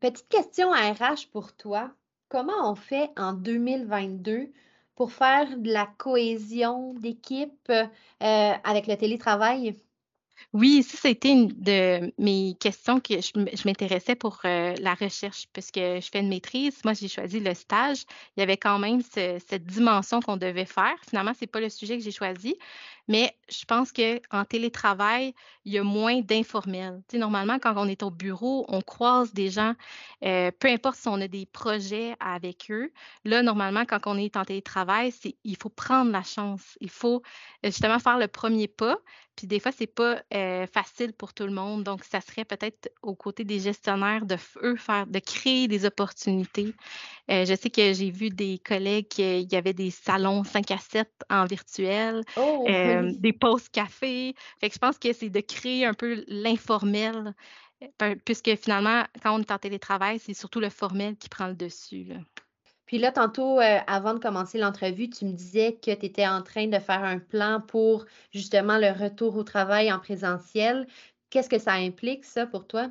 Petite 0.00 0.28
question 0.28 0.72
à 0.72 0.92
RH 0.92 1.28
pour 1.32 1.54
toi. 1.54 1.90
Comment 2.28 2.70
on 2.70 2.74
fait 2.74 3.10
en 3.16 3.32
2022 3.32 4.52
pour 4.96 5.12
faire 5.12 5.56
de 5.56 5.72
la 5.72 5.86
cohésion 5.86 6.94
d'équipe 6.94 7.70
euh, 7.70 7.84
avec 8.20 8.86
le 8.86 8.96
télétravail? 8.96 9.78
Oui, 10.52 10.82
ça, 10.82 10.96
c'était 11.00 11.30
une 11.32 11.48
de 11.48 12.12
mes 12.18 12.54
questions 12.60 13.00
que 13.00 13.14
je 13.20 13.66
m'intéressais 13.66 14.14
pour 14.14 14.38
euh, 14.44 14.74
la 14.80 14.94
recherche, 14.94 15.46
puisque 15.52 15.78
je 15.78 16.08
fais 16.12 16.20
une 16.20 16.28
maîtrise. 16.28 16.80
Moi, 16.84 16.94
j'ai 16.94 17.08
choisi 17.08 17.40
le 17.40 17.54
stage. 17.54 18.04
Il 18.36 18.40
y 18.40 18.42
avait 18.42 18.56
quand 18.56 18.78
même 18.78 19.00
cette 19.02 19.64
dimension 19.66 20.20
qu'on 20.20 20.36
devait 20.36 20.64
faire. 20.64 20.94
Finalement, 21.08 21.34
ce 21.34 21.40
n'est 21.42 21.48
pas 21.48 21.60
le 21.60 21.68
sujet 21.68 21.98
que 21.98 22.04
j'ai 22.04 22.12
choisi, 22.12 22.56
mais 23.08 23.36
je 23.48 23.64
pense 23.64 23.92
qu'en 23.92 24.44
télétravail, 24.44 25.34
il 25.64 25.72
y 25.72 25.78
a 25.78 25.82
moins 25.82 26.20
d'informels. 26.20 27.02
Tu 27.08 27.16
sais, 27.16 27.18
normalement, 27.18 27.58
quand 27.58 27.74
on 27.76 27.86
est 27.86 28.02
au 28.02 28.10
bureau, 28.10 28.64
on 28.68 28.80
croise 28.80 29.32
des 29.32 29.50
gens, 29.50 29.74
euh, 30.24 30.50
peu 30.58 30.68
importe 30.68 30.96
si 30.96 31.08
on 31.08 31.20
a 31.20 31.28
des 31.28 31.46
projets 31.46 32.14
avec 32.20 32.70
eux. 32.70 32.92
Là, 33.24 33.42
normalement, 33.42 33.84
quand 33.84 34.00
on 34.06 34.16
est 34.16 34.36
en 34.36 34.44
télétravail, 34.44 35.12
c'est, 35.12 35.36
il 35.44 35.56
faut 35.56 35.68
prendre 35.68 36.10
la 36.10 36.22
chance. 36.22 36.78
Il 36.80 36.90
faut 36.90 37.22
euh, 37.64 37.68
justement 37.68 37.98
faire 37.98 38.18
le 38.18 38.28
premier 38.28 38.68
pas. 38.68 38.96
Puis 39.36 39.48
des 39.48 39.58
fois, 39.58 39.72
c'est 39.72 39.88
pas 39.88 40.22
euh, 40.32 40.64
facile 40.68 41.12
pour 41.12 41.34
tout 41.34 41.42
le 41.42 41.52
monde. 41.52 41.82
Donc, 41.82 42.04
ça 42.04 42.20
serait 42.20 42.44
peut-être 42.44 42.88
aux 43.02 43.16
côtés 43.16 43.42
des 43.42 43.58
gestionnaires 43.58 44.24
de 44.26 44.36
eux 44.62 44.76
faire, 44.76 45.08
de 45.08 45.18
créer 45.18 45.66
des 45.66 45.84
opportunités. 45.84 46.72
je 47.28 47.56
sais 47.60 47.70
que 47.70 47.92
j'ai 47.92 48.10
vu 48.10 48.30
des 48.30 48.58
collègues 48.64 49.08
qu'il 49.08 49.52
y 49.52 49.56
avait 49.56 49.72
des 49.72 49.90
salons 49.90 50.44
5 50.44 50.70
à 50.70 50.78
7 50.78 51.10
en 51.30 51.46
virtuel. 51.46 52.22
Oh, 52.36 52.64
euh, 52.94 53.12
des 53.18 53.32
pauses 53.32 53.68
café. 53.68 54.34
Fait 54.60 54.68
que 54.68 54.74
je 54.74 54.78
pense 54.78 54.98
que 54.98 55.12
c'est 55.12 55.30
de 55.30 55.40
créer 55.40 55.86
un 55.86 55.94
peu 55.94 56.24
l'informel, 56.28 57.34
euh, 58.02 58.14
puisque 58.24 58.54
finalement, 58.56 59.04
quand 59.22 59.34
on 59.34 59.40
est 59.40 59.50
en 59.50 59.58
télétravail, 59.58 60.18
c'est 60.18 60.34
surtout 60.34 60.60
le 60.60 60.70
formel 60.70 61.16
qui 61.16 61.28
prend 61.28 61.48
le 61.48 61.54
dessus. 61.54 62.08
Puis 62.86 62.98
là, 62.98 63.12
tantôt, 63.12 63.60
euh, 63.60 63.78
avant 63.86 64.14
de 64.14 64.18
commencer 64.18 64.58
l'entrevue, 64.58 65.08
tu 65.08 65.24
me 65.24 65.32
disais 65.32 65.74
que 65.74 65.94
tu 65.94 66.06
étais 66.06 66.26
en 66.26 66.42
train 66.42 66.66
de 66.66 66.78
faire 66.78 67.02
un 67.02 67.18
plan 67.18 67.60
pour 67.60 68.04
justement 68.32 68.78
le 68.78 68.90
retour 68.90 69.36
au 69.36 69.42
travail 69.42 69.92
en 69.92 69.98
présentiel. 69.98 70.86
Qu'est-ce 71.30 71.48
que 71.48 71.58
ça 71.58 71.72
implique, 71.72 72.24
ça, 72.24 72.46
pour 72.46 72.66
toi? 72.66 72.90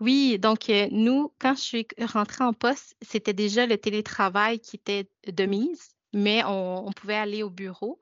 Oui, 0.00 0.38
donc 0.38 0.70
nous, 0.90 1.32
quand 1.38 1.54
je 1.54 1.60
suis 1.60 1.86
rentrée 2.00 2.44
en 2.44 2.52
poste, 2.52 2.96
c'était 3.02 3.32
déjà 3.32 3.66
le 3.66 3.78
télétravail 3.78 4.58
qui 4.58 4.76
était 4.76 5.08
de 5.26 5.44
mise, 5.44 5.90
mais 6.12 6.42
on 6.44 6.90
pouvait 6.92 7.14
aller 7.14 7.42
au 7.42 7.50
bureau. 7.50 8.00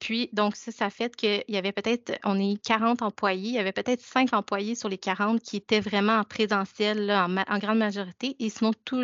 Puis, 0.00 0.30
donc, 0.32 0.56
ça, 0.56 0.88
fait 0.88 1.14
qu'il 1.14 1.44
y 1.48 1.58
avait 1.58 1.72
peut-être, 1.72 2.18
on 2.24 2.40
est 2.40 2.60
40 2.64 3.02
employés, 3.02 3.50
il 3.50 3.54
y 3.54 3.58
avait 3.58 3.72
peut-être 3.72 4.00
5 4.00 4.32
employés 4.32 4.74
sur 4.74 4.88
les 4.88 4.96
40 4.96 5.40
qui 5.40 5.58
étaient 5.58 5.80
vraiment 5.80 6.14
en 6.14 6.24
présentiel 6.24 7.10
en, 7.10 7.58
grande 7.58 7.78
majorité, 7.78 8.34
et 8.38 8.48
sinon, 8.48 8.72
tout 8.84 9.02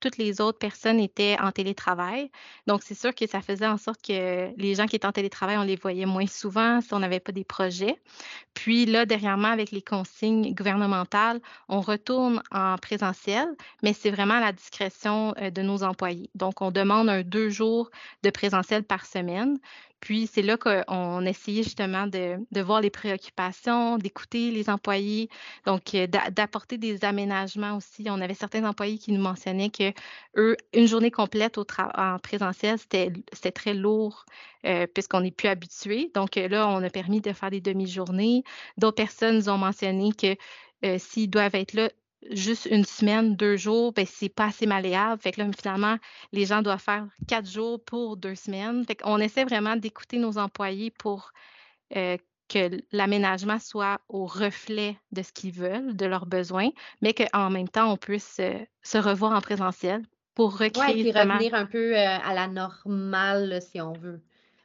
toutes 0.00 0.18
les 0.18 0.40
autres 0.40 0.58
personnes 0.58 1.00
étaient 1.00 1.36
en 1.40 1.52
télétravail. 1.52 2.30
Donc, 2.66 2.82
c'est 2.82 2.98
sûr 2.98 3.14
que 3.14 3.26
ça 3.26 3.40
faisait 3.40 3.66
en 3.66 3.78
sorte 3.78 4.02
que 4.02 4.50
les 4.56 4.74
gens 4.74 4.86
qui 4.86 4.96
étaient 4.96 5.06
en 5.06 5.12
télétravail, 5.12 5.56
on 5.56 5.62
les 5.62 5.76
voyait 5.76 6.04
moins 6.04 6.26
souvent 6.26 6.80
si 6.80 6.92
on 6.92 6.98
n'avait 6.98 7.20
pas 7.20 7.32
des 7.32 7.44
projets. 7.44 7.96
Puis 8.54 8.86
là, 8.86 9.06
dernièrement, 9.06 9.48
avec 9.48 9.70
les 9.70 9.82
consignes 9.82 10.52
gouvernementales, 10.54 11.40
on 11.68 11.80
retourne 11.80 12.42
en 12.50 12.76
présentiel, 12.76 13.46
mais 13.82 13.92
c'est 13.92 14.10
vraiment 14.10 14.34
à 14.34 14.40
la 14.40 14.52
discrétion 14.52 15.34
euh, 15.38 15.50
de 15.50 15.62
nos 15.62 15.84
employés. 15.84 16.28
Donc, 16.34 16.60
on 16.60 16.70
demande 16.70 17.08
un 17.08 17.22
deux 17.22 17.50
jours 17.50 17.90
de 18.22 18.30
présentiel 18.30 18.82
par 18.82 19.06
semaine. 19.06 19.58
Puis 20.04 20.26
c'est 20.26 20.42
là 20.42 20.58
qu'on 20.58 21.24
essayait 21.24 21.62
justement 21.62 22.06
de, 22.06 22.60
voir 22.60 22.82
les 22.82 22.90
préoccupations, 22.90 23.96
d'écouter 23.96 24.50
les 24.50 24.68
employés, 24.68 25.30
donc 25.64 25.94
euh, 25.94 26.06
d'apporter 26.06 26.76
des 26.76 27.06
aménagements 27.06 27.78
aussi. 27.78 28.04
On 28.10 28.20
avait 28.20 28.34
certains 28.34 28.68
employés 28.68 28.98
qui 28.98 29.12
nous 29.12 29.22
mentionnaient 29.22 29.70
que 29.70 29.94
eux, 30.36 30.58
une 30.74 30.86
journée 30.86 31.10
complète 31.10 31.56
en 31.56 32.18
présentiel, 32.18 32.78
c'était 32.78 33.50
très 33.50 33.72
lourd 33.72 34.26
euh, 34.66 34.86
puisqu'on 34.86 35.22
n'est 35.22 35.30
plus 35.30 35.48
habitué. 35.48 36.10
Donc 36.14 36.36
euh, 36.36 36.48
là, 36.48 36.68
on 36.68 36.82
a 36.82 36.90
permis 36.90 37.22
de 37.22 37.32
faire 37.32 37.50
des 37.50 37.62
demi-journées. 37.62 38.44
D'autres 38.76 38.96
personnes 38.96 39.36
nous 39.36 39.48
ont 39.48 39.58
mentionné 39.58 40.10
que 40.12 40.36
s'ils 40.98 41.30
doivent 41.30 41.54
être 41.54 41.72
là 41.72 41.88
juste 42.30 42.66
une 42.70 42.84
semaine, 42.84 43.36
deux 43.36 43.56
jours, 43.56 43.92
ben, 43.92 44.06
c'est 44.06 44.28
pas 44.28 44.46
assez 44.46 44.66
malléable. 44.66 45.20
Fait 45.20 45.32
que 45.32 45.40
là, 45.40 45.48
finalement, 45.58 45.96
les 46.32 46.46
gens 46.46 46.62
doivent 46.62 46.82
faire 46.82 47.06
quatre 47.28 47.48
jours 47.48 47.82
pour 47.84 48.16
deux 48.16 48.34
semaines. 48.34 48.84
Fait 48.84 48.96
qu'on 48.96 49.18
essaie 49.18 49.44
vraiment 49.44 49.76
d'écouter 49.76 50.18
nos 50.18 50.38
employés 50.38 50.90
pour 50.90 51.32
euh, 51.96 52.16
que 52.48 52.70
l'aménagement 52.92 53.58
soit 53.58 54.00
au 54.08 54.26
reflet 54.26 54.96
de 55.12 55.22
ce 55.22 55.32
qu'ils 55.32 55.52
veulent, 55.52 55.96
de 55.96 56.06
leurs 56.06 56.26
besoins, 56.26 56.70
mais 57.00 57.14
qu'en 57.14 57.50
même 57.50 57.68
temps, 57.68 57.90
on 57.92 57.96
puisse 57.96 58.36
euh, 58.40 58.58
se 58.82 58.98
revoir 58.98 59.32
en 59.32 59.40
présentiel 59.40 60.02
pour 60.34 60.58
recréer. 60.58 61.04
Oui, 61.04 61.08
et 61.08 61.12
revenir 61.12 61.54
un 61.54 61.66
peu 61.66 61.96
euh, 61.96 62.18
à 62.18 62.34
la 62.34 62.48
normale, 62.48 63.60
si 63.62 63.80
on 63.80 63.92
veut. 63.92 64.20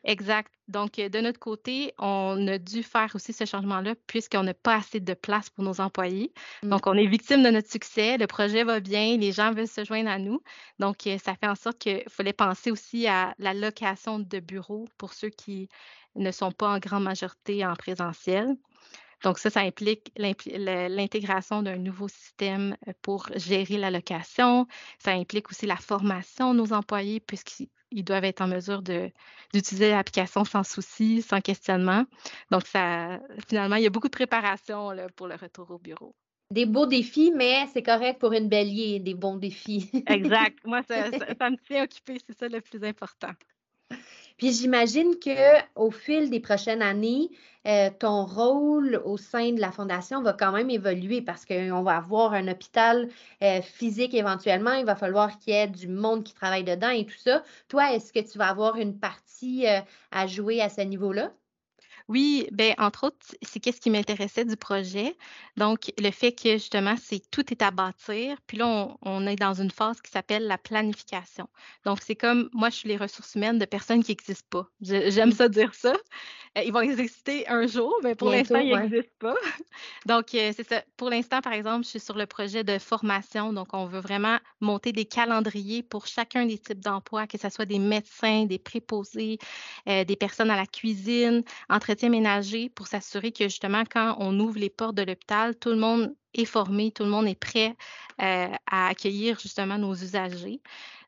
Exact. 0.06 0.54
Donc, 0.68 0.98
euh, 0.98 1.10
de 1.10 1.20
notre 1.20 1.40
côté, 1.40 1.94
on 1.98 2.48
a 2.48 2.58
dû 2.58 2.84
faire 2.84 3.12
aussi 3.16 3.34
ce 3.34 3.46
changement-là 3.46 3.96
puisqu'on 4.08 4.44
n'a 4.44 4.54
pas 4.54 4.76
assez 4.76 5.00
de 5.00 5.14
place 5.14 5.50
pour 5.50 5.64
nos 5.64 5.82
employés. 5.82 6.32
Mmh. 6.64 6.70
Donc, 6.70 6.88
on 6.88 6.94
est 6.94 7.06
victime 7.06 7.44
de 7.44 7.50
notre 7.50 7.70
succès. 7.70 8.18
Le 8.18 8.28
projet 8.28 8.64
va 8.64 8.80
bien, 8.80 9.18
les 9.18 9.32
gens 9.34 9.52
veulent 9.52 9.68
se 9.68 9.84
joindre 9.84 10.10
à 10.10 10.18
nous. 10.18 10.42
Donc, 10.80 11.06
euh, 11.08 11.18
ça 11.18 11.36
fait 11.36 11.48
en 11.48 11.56
sorte 11.56 11.80
qu'il 11.80 12.04
fallait 12.08 12.34
penser 12.34 12.72
aussi 12.72 13.08
à 13.08 13.34
la 13.40 13.54
location 13.54 14.20
de 14.20 14.40
bureaux 14.40 14.88
pour 14.98 15.14
ceux 15.14 15.30
qui 15.30 15.68
ne 16.16 16.32
sont 16.32 16.52
pas 16.52 16.70
en 16.70 16.80
grande 16.80 17.04
majorité 17.04 17.66
en 17.66 17.76
présentiel. 17.76 18.56
Donc, 19.24 19.38
ça, 19.38 19.50
ça 19.50 19.60
implique 19.60 20.14
l'intégration 20.16 21.62
d'un 21.62 21.78
nouveau 21.78 22.08
système 22.08 22.78
euh, 22.88 22.94
pour 23.02 23.28
gérer 23.36 23.78
la 23.78 23.92
location. 23.92 24.66
Ça 24.98 25.12
implique 25.12 25.50
aussi 25.50 25.66
la 25.66 25.76
formation 25.76 26.54
de 26.54 26.60
nos 26.60 26.72
employés 26.72 27.20
puisqu'ils 27.90 28.04
doivent 28.04 28.24
être 28.26 28.42
en 28.42 28.48
mesure 28.48 28.82
d'utiliser 28.82 29.92
l'application 29.92 30.46
sans 30.46 30.64
souci, 30.64 31.22
sans 31.22 31.42
questionnement. 31.42 32.06
Donc, 32.52 32.66
ça, 32.66 33.20
finalement, 33.48 33.76
il 33.76 33.84
y 33.84 33.88
a 33.88 33.90
beaucoup 33.90 34.08
de 34.08 34.12
préparation 34.12 34.92
pour 35.16 35.28
le 35.28 35.36
retour 35.36 35.72
au 35.72 35.80
bureau. 35.80 36.16
Des 36.52 36.66
beaux 36.66 36.88
défis, 36.88 37.32
mais 37.36 37.68
c'est 37.74 37.84
correct 37.84 38.20
pour 38.20 38.34
une 38.34 38.50
bélier, 38.50 39.00
des 39.00 39.14
bons 39.14 39.38
défis. 39.38 39.92
exact. 40.08 40.58
Moi, 40.66 40.82
ça, 40.84 41.12
ça 41.12 41.50
me 41.50 41.58
tient 41.58 41.84
occupé, 41.84 42.18
c'est 42.26 42.38
ça 42.38 42.48
le 42.48 42.62
plus 42.62 42.84
important. 42.84 43.34
Puis 44.38 44.54
j'imagine 44.54 45.20
que 45.20 45.60
au 45.76 45.92
fil 45.92 46.30
des 46.30 46.40
prochaines 46.40 46.82
années, 46.82 47.30
euh, 47.68 47.90
ton 48.00 48.26
rôle 48.26 49.02
au 49.04 49.18
sein 49.18 49.52
de 49.52 49.60
la 49.60 49.72
fondation 49.72 50.22
va 50.22 50.32
quand 50.34 50.54
même 50.54 50.70
évoluer 50.70 51.22
parce 51.22 51.46
qu'on 51.46 51.82
va 51.84 51.98
avoir 51.98 52.34
un 52.34 52.48
hôpital 52.48 53.10
euh, 53.44 53.62
physique 53.62 54.14
éventuellement. 54.14 54.74
Il 54.74 54.86
va 54.86 54.96
falloir 54.96 55.38
qu'il 55.40 55.54
y 55.54 55.58
ait 55.58 55.68
du 55.68 55.90
monde 55.90 56.24
qui 56.24 56.34
travaille 56.34 56.64
dedans 56.64 56.90
et 56.90 57.06
tout 57.06 57.18
ça. 57.18 57.44
Toi, 57.68 57.94
est-ce 57.94 58.14
que 58.14 58.20
tu 58.20 58.38
vas 58.38 58.48
avoir 58.48 58.78
une 58.78 58.98
partie 58.98 59.68
euh, 59.68 59.82
à 60.12 60.26
jouer 60.26 60.62
à 60.62 60.70
ce 60.70 60.82
niveau-là? 60.82 61.34
Oui, 62.10 62.48
ben 62.52 62.74
entre 62.80 63.06
autres, 63.06 63.18
c'est 63.44 63.60
qu'est-ce 63.60 63.80
qui 63.80 63.92
m'intéressait 63.92 64.44
du 64.44 64.58
projet? 64.58 65.16
Donc, 65.58 65.94
le 66.00 66.10
fait 66.10 66.32
que 66.32 66.54
justement, 66.54 66.96
c'est 67.00 67.22
tout 67.30 67.54
est 67.54 67.62
à 67.62 67.70
bâtir. 67.70 68.36
Puis 68.48 68.58
là, 68.58 68.90
on, 69.04 69.28
est 69.28 69.36
dans 69.36 69.54
une 69.54 69.70
phase 69.70 70.02
qui 70.02 70.10
s'appelle 70.10 70.48
la 70.48 70.58
planification. 70.58 71.48
Donc, 71.86 72.00
c'est 72.02 72.16
comme 72.16 72.50
moi, 72.52 72.72
je 72.72 72.78
suis 72.78 72.90
les 72.90 72.98
ressources 72.98 73.36
humaines 73.36 73.60
de 73.60 73.66
personnes 73.66 74.04
qui 74.04 74.12
n'existent 74.12 74.48
pas. 74.50 74.68
J'aime 74.82 75.32
ça 75.32 75.48
dire 75.50 75.76
ça. 75.76 75.94
Euh, 76.58 76.64
ils 76.66 76.74
vont 76.74 76.82
exister 76.82 77.48
un 77.48 77.68
jour, 77.68 77.96
mais 78.04 78.16
pour 78.16 78.32
l'instant, 78.32 78.58
ils 78.58 78.76
n'existent 78.76 79.14
pas. 79.20 79.36
Donc, 80.08 80.34
euh, 80.34 80.52
c'est 80.56 80.68
ça. 80.68 80.82
Pour 80.98 81.12
l'instant, 81.12 81.42
par 81.42 81.54
exemple, 81.54 81.84
je 81.84 81.90
suis 81.90 82.00
sur 82.00 82.18
le 82.18 82.26
projet 82.26 82.64
de 82.64 82.80
formation. 82.80 83.54
Donc, 83.54 83.68
on 83.74 83.86
veut 83.86 84.00
vraiment 84.00 84.40
monter 84.62 84.94
des 84.94 85.06
calendriers 85.06 85.84
pour 85.84 86.08
chacun 86.08 86.48
des 86.48 86.58
types 86.58 86.80
d'emplois, 86.80 87.28
que 87.28 87.38
ce 87.38 87.50
soit 87.50 87.66
des 87.66 87.78
médecins, 87.78 88.46
des 88.46 88.58
préposés, 88.58 89.38
euh, 89.88 90.04
des 90.04 90.16
personnes 90.16 90.50
à 90.50 90.56
la 90.56 90.66
cuisine, 90.66 91.44
entretien 91.70 91.99
ménager, 92.08 92.70
pour 92.70 92.88
s'assurer 92.88 93.32
que 93.32 93.46
justement, 93.46 93.84
quand 93.90 94.16
on 94.20 94.40
ouvre 94.40 94.60
les 94.60 94.70
portes 94.70 94.96
de 94.96 95.04
l'hôpital, 95.04 95.56
tout 95.56 95.70
le 95.70 95.78
monde 95.78 96.16
est 96.34 96.46
formé, 96.46 96.92
tout 96.92 97.04
le 97.04 97.10
monde 97.10 97.28
est 97.28 97.40
prêt 97.40 97.76
à 98.18 98.88
accueillir 98.88 99.40
justement 99.40 99.78
nos 99.78 99.94
usagers. 99.94 100.62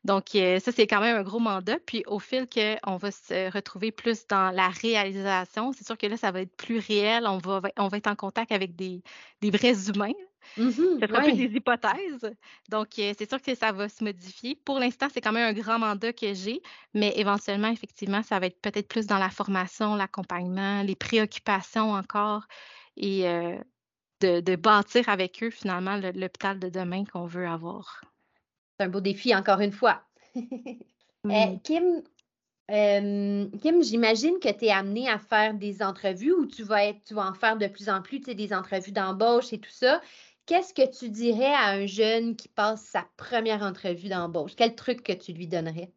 Donc, 0.04 0.34
euh, 0.34 0.58
ça, 0.58 0.72
c'est 0.72 0.86
quand 0.86 1.00
même 1.00 1.16
un 1.16 1.22
gros 1.22 1.38
mandat. 1.38 1.78
Puis, 1.86 2.02
au 2.06 2.18
fil 2.18 2.48
qu'on 2.48 2.96
va 2.96 3.10
se 3.12 3.52
retrouver 3.52 3.92
plus 3.92 4.26
dans 4.26 4.50
la 4.50 4.68
réalisation, 4.68 5.72
c'est 5.72 5.86
sûr 5.86 5.96
que 5.96 6.06
là, 6.06 6.16
ça 6.16 6.32
va 6.32 6.40
être 6.40 6.56
plus 6.56 6.78
réel. 6.78 7.26
On 7.26 7.38
va, 7.38 7.60
on 7.78 7.88
va 7.88 7.96
être 7.98 8.08
en 8.08 8.16
contact 8.16 8.50
avec 8.50 8.74
des, 8.74 9.02
vrais 9.42 9.88
humains. 9.88 10.12
Mmh 10.56 10.70
ce 10.70 11.06
sera 11.06 11.22
plus 11.22 11.32
des 11.32 11.56
hypothèses. 11.56 12.30
Donc, 12.68 12.88
euh, 12.98 13.12
c'est 13.18 13.28
sûr 13.28 13.40
que 13.40 13.54
ça 13.54 13.72
va 13.72 13.88
se 13.88 14.02
modifier. 14.04 14.54
Pour 14.54 14.78
l'instant, 14.78 15.08
c'est 15.12 15.20
quand 15.20 15.32
même 15.32 15.48
un 15.48 15.58
grand 15.58 15.78
mandat 15.78 16.12
que 16.12 16.34
j'ai, 16.34 16.62
mais 16.94 17.12
éventuellement, 17.16 17.68
effectivement, 17.68 18.22
ça 18.22 18.38
va 18.38 18.46
être 18.46 18.60
peut-être 18.60 18.88
plus 18.88 19.06
dans 19.06 19.18
la 19.18 19.30
formation, 19.30 19.94
l'accompagnement, 19.94 20.82
les 20.82 20.96
préoccupations 20.96 21.92
encore 21.92 22.44
et 22.96 23.28
euh, 23.28 23.56
de, 24.20 24.40
de, 24.40 24.56
bâtir 24.56 25.08
avec 25.08 25.42
eux, 25.42 25.50
finalement, 25.50 25.96
l'hôpital 25.96 26.58
de 26.58 26.68
demain 26.68 27.04
qu'on 27.04 27.26
veut 27.26 27.46
avoir 27.46 28.02
un 28.82 28.88
beau 28.88 29.00
défi, 29.00 29.34
encore 29.34 29.60
une 29.60 29.72
fois. 29.72 30.02
Eh, 31.30 31.56
Kim, 31.62 32.02
Kim, 32.68 33.82
j'imagine 33.84 34.40
que 34.40 34.48
tu 34.48 34.64
es 34.64 34.72
amenée 34.72 35.08
à 35.08 35.20
faire 35.20 35.54
des 35.54 35.80
entrevues 35.80 36.32
ou 36.32 36.46
tu 36.46 36.64
vas, 36.64 36.86
être, 36.86 36.98
tu 37.04 37.14
vas 37.14 37.28
en 37.28 37.32
faire 37.32 37.56
de 37.56 37.68
plus 37.68 37.88
en 37.88 38.02
plus, 38.02 38.18
tu 38.18 38.24
sais, 38.24 38.34
des 38.34 38.52
entrevues 38.52 38.90
d'embauche 38.90 39.52
et 39.52 39.60
tout 39.60 39.70
ça. 39.70 40.00
Qu'est-ce 40.46 40.74
que 40.74 40.90
tu 40.98 41.10
dirais 41.10 41.52
à 41.52 41.70
un 41.70 41.86
jeune 41.86 42.36
qui 42.36 42.48
passe 42.48 42.82
sa 42.82 43.08
première 43.16 43.62
entrevue 43.62 44.08
d'embauche? 44.08 44.54
Quel 44.56 44.74
truc 44.74 45.02
que 45.02 45.12
tu 45.12 45.32
lui 45.32 45.46
donnerais? 45.46 45.92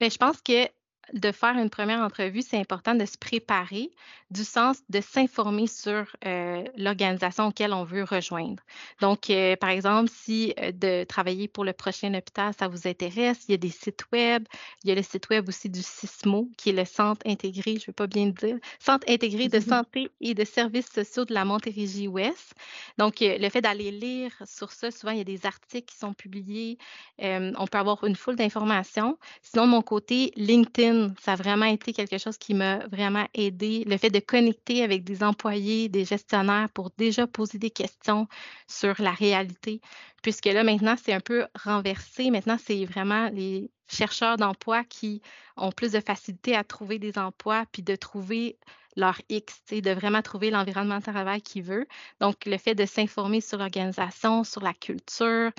Bien, 0.00 0.08
je 0.08 0.18
pense 0.18 0.40
que 0.42 0.68
de 1.12 1.32
faire 1.32 1.56
une 1.58 1.70
première 1.70 2.00
entrevue, 2.00 2.42
c'est 2.42 2.58
important 2.58 2.94
de 2.94 3.04
se 3.04 3.18
préparer, 3.18 3.90
du 4.30 4.44
sens 4.44 4.78
de 4.88 5.00
s'informer 5.00 5.66
sur 5.66 6.06
euh, 6.24 6.64
l'organisation 6.76 7.48
auquel 7.48 7.72
on 7.74 7.84
veut 7.84 8.04
rejoindre. 8.04 8.62
Donc, 9.00 9.28
euh, 9.28 9.56
par 9.56 9.70
exemple, 9.70 10.10
si 10.12 10.54
euh, 10.58 10.72
de 10.72 11.04
travailler 11.04 11.48
pour 11.48 11.64
le 11.64 11.72
prochain 11.72 12.14
hôpital, 12.14 12.52
ça 12.58 12.68
vous 12.68 12.88
intéresse, 12.88 13.44
il 13.48 13.52
y 13.52 13.54
a 13.54 13.58
des 13.58 13.70
sites 13.70 14.04
web, 14.12 14.44
il 14.84 14.88
y 14.88 14.92
a 14.92 14.94
le 14.94 15.02
site 15.02 15.28
web 15.28 15.48
aussi 15.48 15.68
du 15.68 15.82
CISMO, 15.82 16.48
qui 16.56 16.70
est 16.70 16.72
le 16.72 16.84
Centre 16.84 17.20
intégré, 17.26 17.74
je 17.76 17.82
ne 17.82 17.86
vais 17.86 17.92
pas 17.92 18.06
bien 18.06 18.26
le 18.26 18.32
dire, 18.32 18.56
Centre 18.78 19.06
intégré 19.08 19.48
de 19.48 19.60
santé 19.60 20.08
et 20.20 20.34
de 20.34 20.44
services 20.44 20.90
sociaux 20.90 21.24
de 21.24 21.34
la 21.34 21.44
Montérégie-Ouest. 21.44 22.54
Donc, 22.98 23.16
le 23.20 23.48
fait 23.50 23.60
d'aller 23.60 23.90
lire 23.90 24.32
sur 24.44 24.72
ça, 24.72 24.90
souvent, 24.90 25.12
il 25.12 25.18
y 25.18 25.22
a 25.22 25.24
des 25.24 25.44
articles 25.46 25.92
qui 25.92 25.98
sont 25.98 26.14
publiés, 26.14 26.78
on 27.18 27.66
peut 27.66 27.78
avoir 27.78 28.04
une 28.04 28.16
foule 28.16 28.36
d'informations. 28.36 29.18
Sinon, 29.42 29.66
de 29.66 29.70
mon 29.70 29.82
côté, 29.82 30.32
LinkedIn, 30.36 30.91
ça 31.20 31.32
a 31.32 31.36
vraiment 31.36 31.66
été 31.66 31.92
quelque 31.92 32.18
chose 32.18 32.38
qui 32.38 32.54
m'a 32.54 32.86
vraiment 32.88 33.26
aidé. 33.34 33.84
Le 33.86 33.96
fait 33.96 34.10
de 34.10 34.20
connecter 34.20 34.82
avec 34.82 35.04
des 35.04 35.22
employés, 35.22 35.88
des 35.88 36.04
gestionnaires 36.04 36.68
pour 36.70 36.90
déjà 36.96 37.26
poser 37.26 37.58
des 37.58 37.70
questions 37.70 38.26
sur 38.66 38.94
la 39.00 39.12
réalité, 39.12 39.80
puisque 40.22 40.46
là, 40.46 40.64
maintenant, 40.64 40.96
c'est 41.02 41.12
un 41.12 41.20
peu 41.20 41.46
renversé. 41.64 42.30
Maintenant, 42.30 42.58
c'est 42.64 42.84
vraiment 42.84 43.28
les 43.30 43.70
chercheurs 43.88 44.36
d'emploi 44.36 44.84
qui 44.84 45.22
ont 45.56 45.72
plus 45.72 45.92
de 45.92 46.00
facilité 46.00 46.56
à 46.56 46.64
trouver 46.64 46.98
des 46.98 47.18
emplois, 47.18 47.64
puis 47.72 47.82
de 47.82 47.96
trouver 47.96 48.58
leur 48.96 49.20
X, 49.28 49.62
de 49.70 49.90
vraiment 49.90 50.22
trouver 50.22 50.50
l'environnement 50.50 50.98
de 50.98 51.02
travail 51.02 51.40
qu'ils 51.40 51.62
veulent. 51.62 51.86
Donc, 52.20 52.44
le 52.44 52.58
fait 52.58 52.74
de 52.74 52.84
s'informer 52.84 53.40
sur 53.40 53.58
l'organisation, 53.58 54.44
sur 54.44 54.62
la 54.62 54.74
culture, 54.74 55.50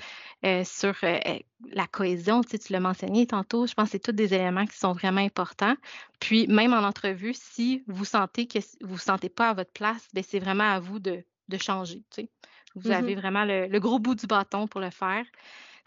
euh, 0.44 0.62
sur 0.64 0.94
euh, 1.02 1.18
euh, 1.26 1.38
la 1.72 1.86
cohésion, 1.86 2.42
tu 2.42 2.72
l'as 2.72 2.80
mentionné 2.80 3.26
tantôt, 3.26 3.66
je 3.66 3.74
pense 3.74 3.86
que 3.86 3.92
c'est 3.92 3.98
tous 3.98 4.12
des 4.12 4.34
éléments 4.34 4.66
qui 4.66 4.76
sont 4.76 4.92
vraiment 4.92 5.20
importants. 5.20 5.74
Puis, 6.20 6.46
même 6.46 6.72
en 6.72 6.84
entrevue, 6.84 7.34
si 7.34 7.82
vous 7.88 8.04
sentez 8.04 8.46
que 8.46 8.58
vous 8.58 8.88
ne 8.88 8.92
vous 8.94 8.98
sentez 8.98 9.28
pas 9.28 9.50
à 9.50 9.54
votre 9.54 9.72
place, 9.72 10.06
ben, 10.12 10.22
c'est 10.26 10.38
vraiment 10.38 10.70
à 10.70 10.78
vous 10.78 10.98
de, 10.98 11.24
changer. 11.60 12.02
Vous 12.74 12.88
mmh 12.88 12.92
avez 12.92 13.14
vraiment 13.14 13.44
le, 13.44 13.78
gros 13.78 13.98
bout 13.98 14.14
du 14.14 14.26
bâton 14.26 14.66
pour 14.66 14.80
le 14.80 14.90
faire. 14.90 15.24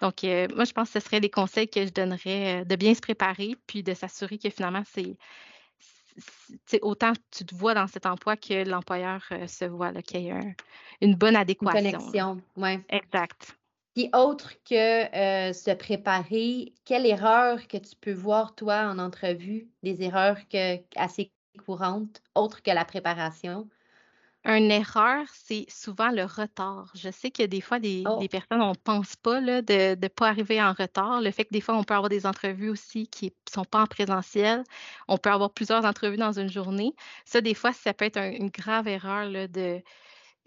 Donc, 0.01 0.23
moi, 0.23 0.63
je 0.63 0.71
pense 0.71 0.91
que 0.91 0.99
ce 0.99 1.05
serait 1.05 1.19
les 1.19 1.29
conseils 1.29 1.67
que 1.67 1.85
je 1.85 1.91
donnerais 1.91 2.63
de 2.63 2.75
bien 2.75 2.93
se 2.93 3.01
préparer, 3.01 3.55
puis 3.65 3.83
de 3.83 3.93
s'assurer 3.93 4.37
que 4.37 4.49
finalement, 4.49 4.83
c'est 4.85 5.17
autant 6.81 7.13
tu 7.31 7.45
te 7.45 7.55
vois 7.55 7.73
dans 7.73 7.87
cet 7.87 8.05
emploi 8.05 8.35
que 8.37 8.67
l'employeur 8.67 9.23
euh, 9.31 9.47
se 9.47 9.65
voit, 9.65 9.93
qu'il 10.01 10.21
y 10.21 10.29
ait 10.29 10.55
une 11.01 11.15
bonne 11.15 11.35
adéquation. 11.35 11.79
Une 11.79 11.91
connexion, 11.91 12.41
oui. 12.55 12.79
Exact. 12.89 13.57
Puis 13.95 14.09
autre 14.13 14.53
que 14.63 15.15
euh, 15.15 15.53
se 15.53 15.71
préparer, 15.71 16.73
quelle 16.85 17.05
erreur 17.05 17.67
que 17.67 17.77
tu 17.77 17.95
peux 17.99 18.13
voir, 18.13 18.53
toi, 18.53 18.87
en 18.91 18.99
entrevue, 18.99 19.67
des 19.81 20.03
erreurs 20.03 20.37
que, 20.49 20.77
assez 20.95 21.31
courantes, 21.65 22.21
autres 22.35 22.61
que 22.61 22.69
la 22.69 22.85
préparation? 22.85 23.67
Une 24.47 24.71
erreur, 24.71 25.25
c'est 25.33 25.65
souvent 25.69 26.09
le 26.09 26.23
retard. 26.23 26.89
Je 26.95 27.11
sais 27.11 27.31
que 27.31 27.43
des 27.43 27.59
fois, 27.59 27.79
des, 27.79 28.03
oh. 28.07 28.25
personnes, 28.31 28.61
on 28.61 28.71
ne 28.71 28.77
pense 28.81 29.17
pas 29.17 29.41
là, 29.41 29.61
de 29.61 29.99
ne 30.01 30.07
pas 30.07 30.29
arriver 30.29 30.61
en 30.63 30.71
retard. 30.71 31.21
Le 31.21 31.31
fait 31.31 31.43
que 31.43 31.51
des 31.51 31.59
fois, 31.59 31.75
on 31.75 31.83
peut 31.83 31.93
avoir 31.93 32.07
des 32.07 32.25
entrevues 32.25 32.69
aussi 32.69 33.07
qui 33.07 33.25
ne 33.25 33.51
sont 33.53 33.65
pas 33.65 33.81
en 33.81 33.87
présentiel. 33.87 34.63
On 35.09 35.17
peut 35.17 35.31
avoir 35.31 35.51
plusieurs 35.51 35.83
entrevues 35.83 36.15
dans 36.15 36.39
une 36.39 36.49
journée. 36.49 36.95
Ça, 37.25 37.41
des 37.41 37.53
fois, 37.53 37.73
ça 37.73 37.93
peut 37.93 38.05
être 38.05 38.19
une 38.19 38.49
grave 38.49 38.87
erreur 38.87 39.29
là, 39.29 39.49
de, 39.49 39.81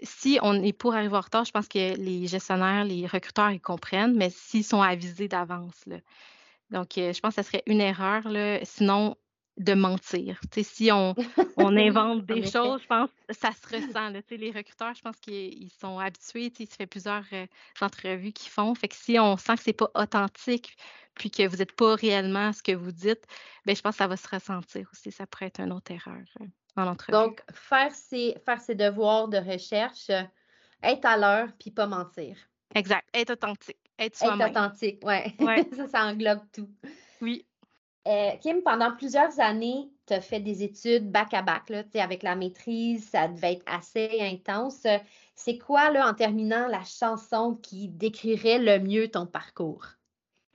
si 0.02 0.38
on 0.42 0.54
est 0.62 0.73
pour 0.73 0.95
arriver 0.95 1.16
en 1.16 1.21
retard, 1.21 1.45
je 1.45 1.50
pense 1.50 1.69
que 1.69 1.97
les 1.97 2.26
gestionnaires, 2.26 2.85
les 2.85 3.07
recruteurs, 3.07 3.50
ils 3.50 3.61
comprennent, 3.61 4.16
mais 4.16 4.30
s'ils 4.30 4.64
sont 4.64 4.80
avisés 4.80 5.28
d'avance. 5.28 5.85
Donc, 6.71 6.99
euh, 6.99 7.12
je 7.12 7.21
pense 7.21 7.35
que 7.35 7.42
ce 7.42 7.49
serait 7.49 7.62
une 7.66 7.80
erreur. 7.80 8.28
Là. 8.28 8.61
Sinon, 8.64 9.16
de 9.57 9.75
mentir. 9.75 10.40
si 10.62 10.90
on, 10.90 11.14
on 11.57 11.76
invente 11.76 12.25
des 12.26 12.47
choses, 12.47 12.80
je 12.83 12.87
pense 12.87 13.11
que 13.28 13.35
ça 13.35 13.50
se 13.52 13.75
ressent. 13.75 14.11
Les 14.30 14.50
recruteurs, 14.50 14.95
je 14.95 15.02
pense 15.02 15.16
qu'ils 15.16 15.71
sont 15.78 15.99
habitués. 15.99 16.52
Ça 16.59 16.76
fait 16.76 16.87
plusieurs 16.87 17.25
euh, 17.33 17.47
entrevues 17.80 18.33
qu'ils 18.33 18.50
font. 18.50 18.75
Fait 18.75 18.88
que 18.88 18.97
si 18.97 19.19
on 19.19 19.37
sent 19.37 19.57
que 19.57 19.62
ce 19.62 19.71
n'est 19.71 19.75
pas 19.75 19.90
authentique, 19.95 20.76
puis 21.14 21.30
que 21.30 21.47
vous 21.47 21.57
n'êtes 21.57 21.73
pas 21.73 21.95
réellement 21.95 22.52
ce 22.52 22.62
que 22.62 22.73
vous 22.73 22.92
dites, 22.92 23.26
bien, 23.66 23.75
je 23.75 23.83
pense 23.83 23.95
que 23.95 23.99
ça 23.99 24.07
va 24.07 24.16
se 24.16 24.28
ressentir 24.28 24.88
aussi. 24.92 25.12
Ça 25.12 25.26
pourrait 25.26 25.47
être 25.47 25.61
une 25.61 25.73
autre 25.73 25.92
erreur. 25.92 26.25
Euh. 26.40 26.47
Donc, 27.09 27.42
faire 27.52 27.92
ses, 27.92 28.37
faire 28.45 28.61
ses 28.61 28.75
devoirs 28.75 29.28
de 29.28 29.38
recherche, 29.38 30.11
être 30.83 31.04
à 31.04 31.16
l'heure, 31.16 31.49
puis 31.59 31.71
pas 31.71 31.87
mentir. 31.87 32.37
Exact. 32.75 33.07
Être 33.12 33.33
authentique. 33.33 33.76
Être 33.99 34.16
soi-même. 34.16 34.49
Être 34.49 34.50
authentique, 34.50 35.00
oui. 35.02 35.35
Ouais. 35.40 35.69
ça, 35.76 35.88
ça 35.88 36.04
englobe 36.04 36.40
tout. 36.52 36.71
Oui. 37.21 37.45
Euh, 38.09 38.30
Kim, 38.40 38.62
pendant 38.62 38.97
plusieurs 38.97 39.38
années, 39.40 39.90
tu 40.07 40.14
as 40.14 40.21
fait 40.23 40.40
des 40.40 40.62
études 40.62 41.11
back-à-back, 41.11 41.69
là, 41.69 41.83
avec 41.95 42.23
la 42.23 42.35
maîtrise, 42.35 43.09
ça 43.11 43.28
devait 43.28 43.54
être 43.54 43.64
assez 43.66 44.19
intense. 44.21 44.87
C'est 45.35 45.59
quoi, 45.59 45.90
là, 45.90 46.09
en 46.09 46.14
terminant, 46.14 46.66
la 46.66 46.83
chanson 46.85 47.59
qui 47.62 47.88
décrirait 47.88 48.59
le 48.59 48.78
mieux 48.78 49.09
ton 49.09 49.26
parcours? 49.26 49.85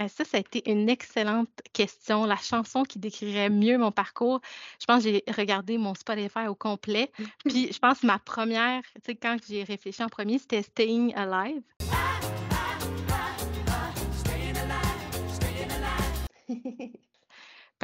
Euh, 0.02 0.08
ça, 0.08 0.26
ça 0.26 0.38
a 0.38 0.40
été 0.40 0.70
une 0.70 0.90
excellente 0.90 1.50
question. 1.72 2.26
La 2.26 2.36
chanson 2.36 2.84
qui 2.84 3.00
décrirait 3.00 3.50
mieux 3.50 3.78
mon 3.78 3.92
parcours, 3.92 4.42
je 4.80 4.86
pense 4.86 5.04
que 5.04 5.10
j'ai 5.10 5.24
regardé 5.32 5.78
mon 5.78 5.94
Spotify 5.94 6.48
au 6.48 6.56
complet. 6.56 7.12
Puis 7.46 7.72
je 7.72 7.80
pense 7.80 8.00
que 8.00 8.08
ma 8.08 8.20
première, 8.20 8.82
tu 8.96 9.02
sais, 9.06 9.16
quand 9.16 9.38
j'ai 9.48 9.64
réfléchi 9.64 10.04
en 10.04 10.10
premier, 10.10 10.40
c'était 10.40 10.64
Staying 10.64 11.14
Alive. 11.16 11.62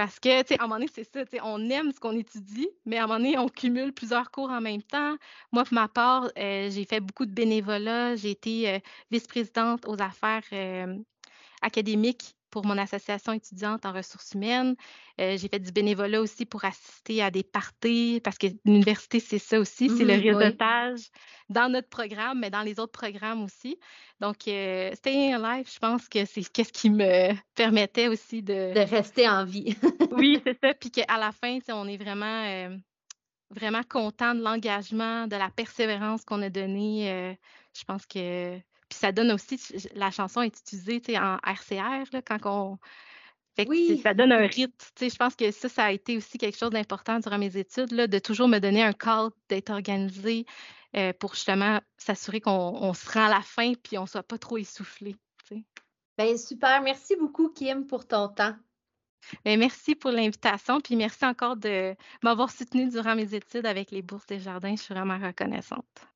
Parce 0.01 0.19
que, 0.19 0.41
tu 0.41 0.47
sais, 0.47 0.59
à 0.59 0.63
un 0.63 0.65
moment 0.65 0.79
donné, 0.79 0.89
c'est 0.91 1.03
ça, 1.03 1.23
tu 1.25 1.37
sais, 1.37 1.41
on 1.43 1.69
aime 1.69 1.91
ce 1.91 1.99
qu'on 1.99 2.17
étudie, 2.17 2.67
mais 2.87 2.97
à 2.97 3.03
un 3.03 3.07
moment 3.07 3.19
donné, 3.19 3.37
on 3.37 3.47
cumule 3.47 3.93
plusieurs 3.93 4.31
cours 4.31 4.49
en 4.49 4.59
même 4.59 4.81
temps. 4.81 5.15
Moi, 5.51 5.63
pour 5.63 5.75
ma 5.75 5.87
part, 5.87 6.27
euh, 6.39 6.71
j'ai 6.71 6.85
fait 6.85 6.99
beaucoup 6.99 7.27
de 7.27 7.31
bénévolat. 7.31 8.15
J'ai 8.15 8.31
été 8.31 8.67
euh, 8.67 8.79
vice-présidente 9.11 9.87
aux 9.87 10.01
affaires 10.01 10.41
académique 11.61 12.35
pour 12.51 12.65
mon 12.65 12.77
association 12.77 13.33
étudiante 13.33 13.85
en 13.85 13.93
ressources 13.93 14.33
humaines. 14.33 14.75
Euh, 15.19 15.37
j'ai 15.37 15.47
fait 15.47 15.59
du 15.59 15.71
bénévolat 15.71 16.21
aussi 16.21 16.45
pour 16.45 16.63
assister 16.65 17.23
à 17.23 17.31
des 17.31 17.43
parties, 17.43 18.21
parce 18.23 18.37
que 18.37 18.47
l'université, 18.65 19.19
c'est 19.19 19.39
ça 19.39 19.59
aussi, 19.59 19.89
c'est 19.89 20.05
le 20.05 20.17
mmh 20.17 20.37
réseautage 20.37 21.09
dans 21.49 21.69
notre 21.69 21.89
programme, 21.89 22.39
mais 22.39 22.49
dans 22.49 22.61
les 22.61 22.79
autres 22.79 22.91
programmes 22.91 23.43
aussi. 23.43 23.79
Donc, 24.19 24.47
euh, 24.47 24.93
Staying 24.93 25.33
Alive, 25.33 25.69
je 25.73 25.79
pense 25.79 26.07
que 26.07 26.25
c'est 26.25 26.43
ce 26.43 26.71
qui 26.71 26.89
me 26.89 27.33
permettait 27.55 28.07
aussi 28.07 28.43
de... 28.43 28.73
De 28.73 28.89
rester 28.89 29.27
en 29.27 29.45
vie. 29.45 29.75
oui, 30.11 30.41
c'est 30.45 30.59
ça. 30.61 30.73
Puis 30.73 30.91
qu'à 30.91 31.17
la 31.17 31.31
fin, 31.31 31.57
on 31.69 31.87
est 31.87 31.97
vraiment, 31.97 32.45
euh, 32.45 32.75
vraiment 33.49 33.83
content 33.89 34.35
de 34.35 34.41
l'engagement, 34.41 35.27
de 35.27 35.35
la 35.35 35.49
persévérance 35.49 36.23
qu'on 36.25 36.41
a 36.41 36.49
donnée. 36.49 37.37
je 37.73 37.83
pense 37.85 38.05
que 38.05 38.59
puis 38.91 38.99
ça 38.99 39.13
donne 39.13 39.31
aussi, 39.31 39.57
la 39.95 40.11
chanson 40.11 40.41
est 40.41 40.59
utilisée 40.59 41.01
en 41.17 41.37
RCR 41.37 42.03
là, 42.11 42.21
quand 42.21 42.39
on. 42.43 42.77
Fait 43.55 43.65
oui. 43.69 44.01
Ça 44.03 44.13
donne 44.13 44.33
un 44.33 44.45
rythme. 44.47 44.73
Je 44.99 45.15
pense 45.15 45.35
que 45.35 45.49
ça, 45.51 45.69
ça 45.69 45.85
a 45.85 45.91
été 45.91 46.17
aussi 46.17 46.37
quelque 46.37 46.57
chose 46.57 46.71
d'important 46.71 47.19
durant 47.19 47.37
mes 47.37 47.55
études, 47.55 47.93
là, 47.93 48.07
de 48.07 48.19
toujours 48.19 48.49
me 48.49 48.59
donner 48.59 48.83
un 48.83 48.91
cadre, 48.91 49.31
d'être 49.47 49.69
organisé 49.69 50.45
euh, 50.97 51.13
pour 51.13 51.35
justement 51.35 51.79
s'assurer 51.97 52.41
qu'on 52.41 52.93
se 52.93 53.09
rend 53.09 53.27
à 53.27 53.29
la 53.29 53.41
fin 53.41 53.73
puis 53.81 53.97
on 53.97 54.03
ne 54.03 54.07
soit 54.07 54.23
pas 54.23 54.37
trop 54.37 54.57
essoufflé. 54.57 55.15
Bien, 56.17 56.35
super. 56.35 56.81
Merci 56.81 57.15
beaucoup, 57.15 57.47
Kim, 57.49 57.87
pour 57.87 58.05
ton 58.05 58.27
temps. 58.27 58.55
Bien, 59.45 59.55
merci 59.55 59.95
pour 59.95 60.11
l'invitation, 60.11 60.81
puis 60.81 60.97
merci 60.97 61.23
encore 61.25 61.55
de 61.55 61.95
m'avoir 62.23 62.51
soutenue 62.51 62.89
durant 62.89 63.15
mes 63.15 63.33
études 63.33 63.65
avec 63.65 63.91
les 63.91 64.01
bourses 64.01 64.25
des 64.25 64.39
jardins. 64.39 64.75
Je 64.75 64.81
suis 64.81 64.93
vraiment 64.93 65.17
reconnaissante. 65.17 66.10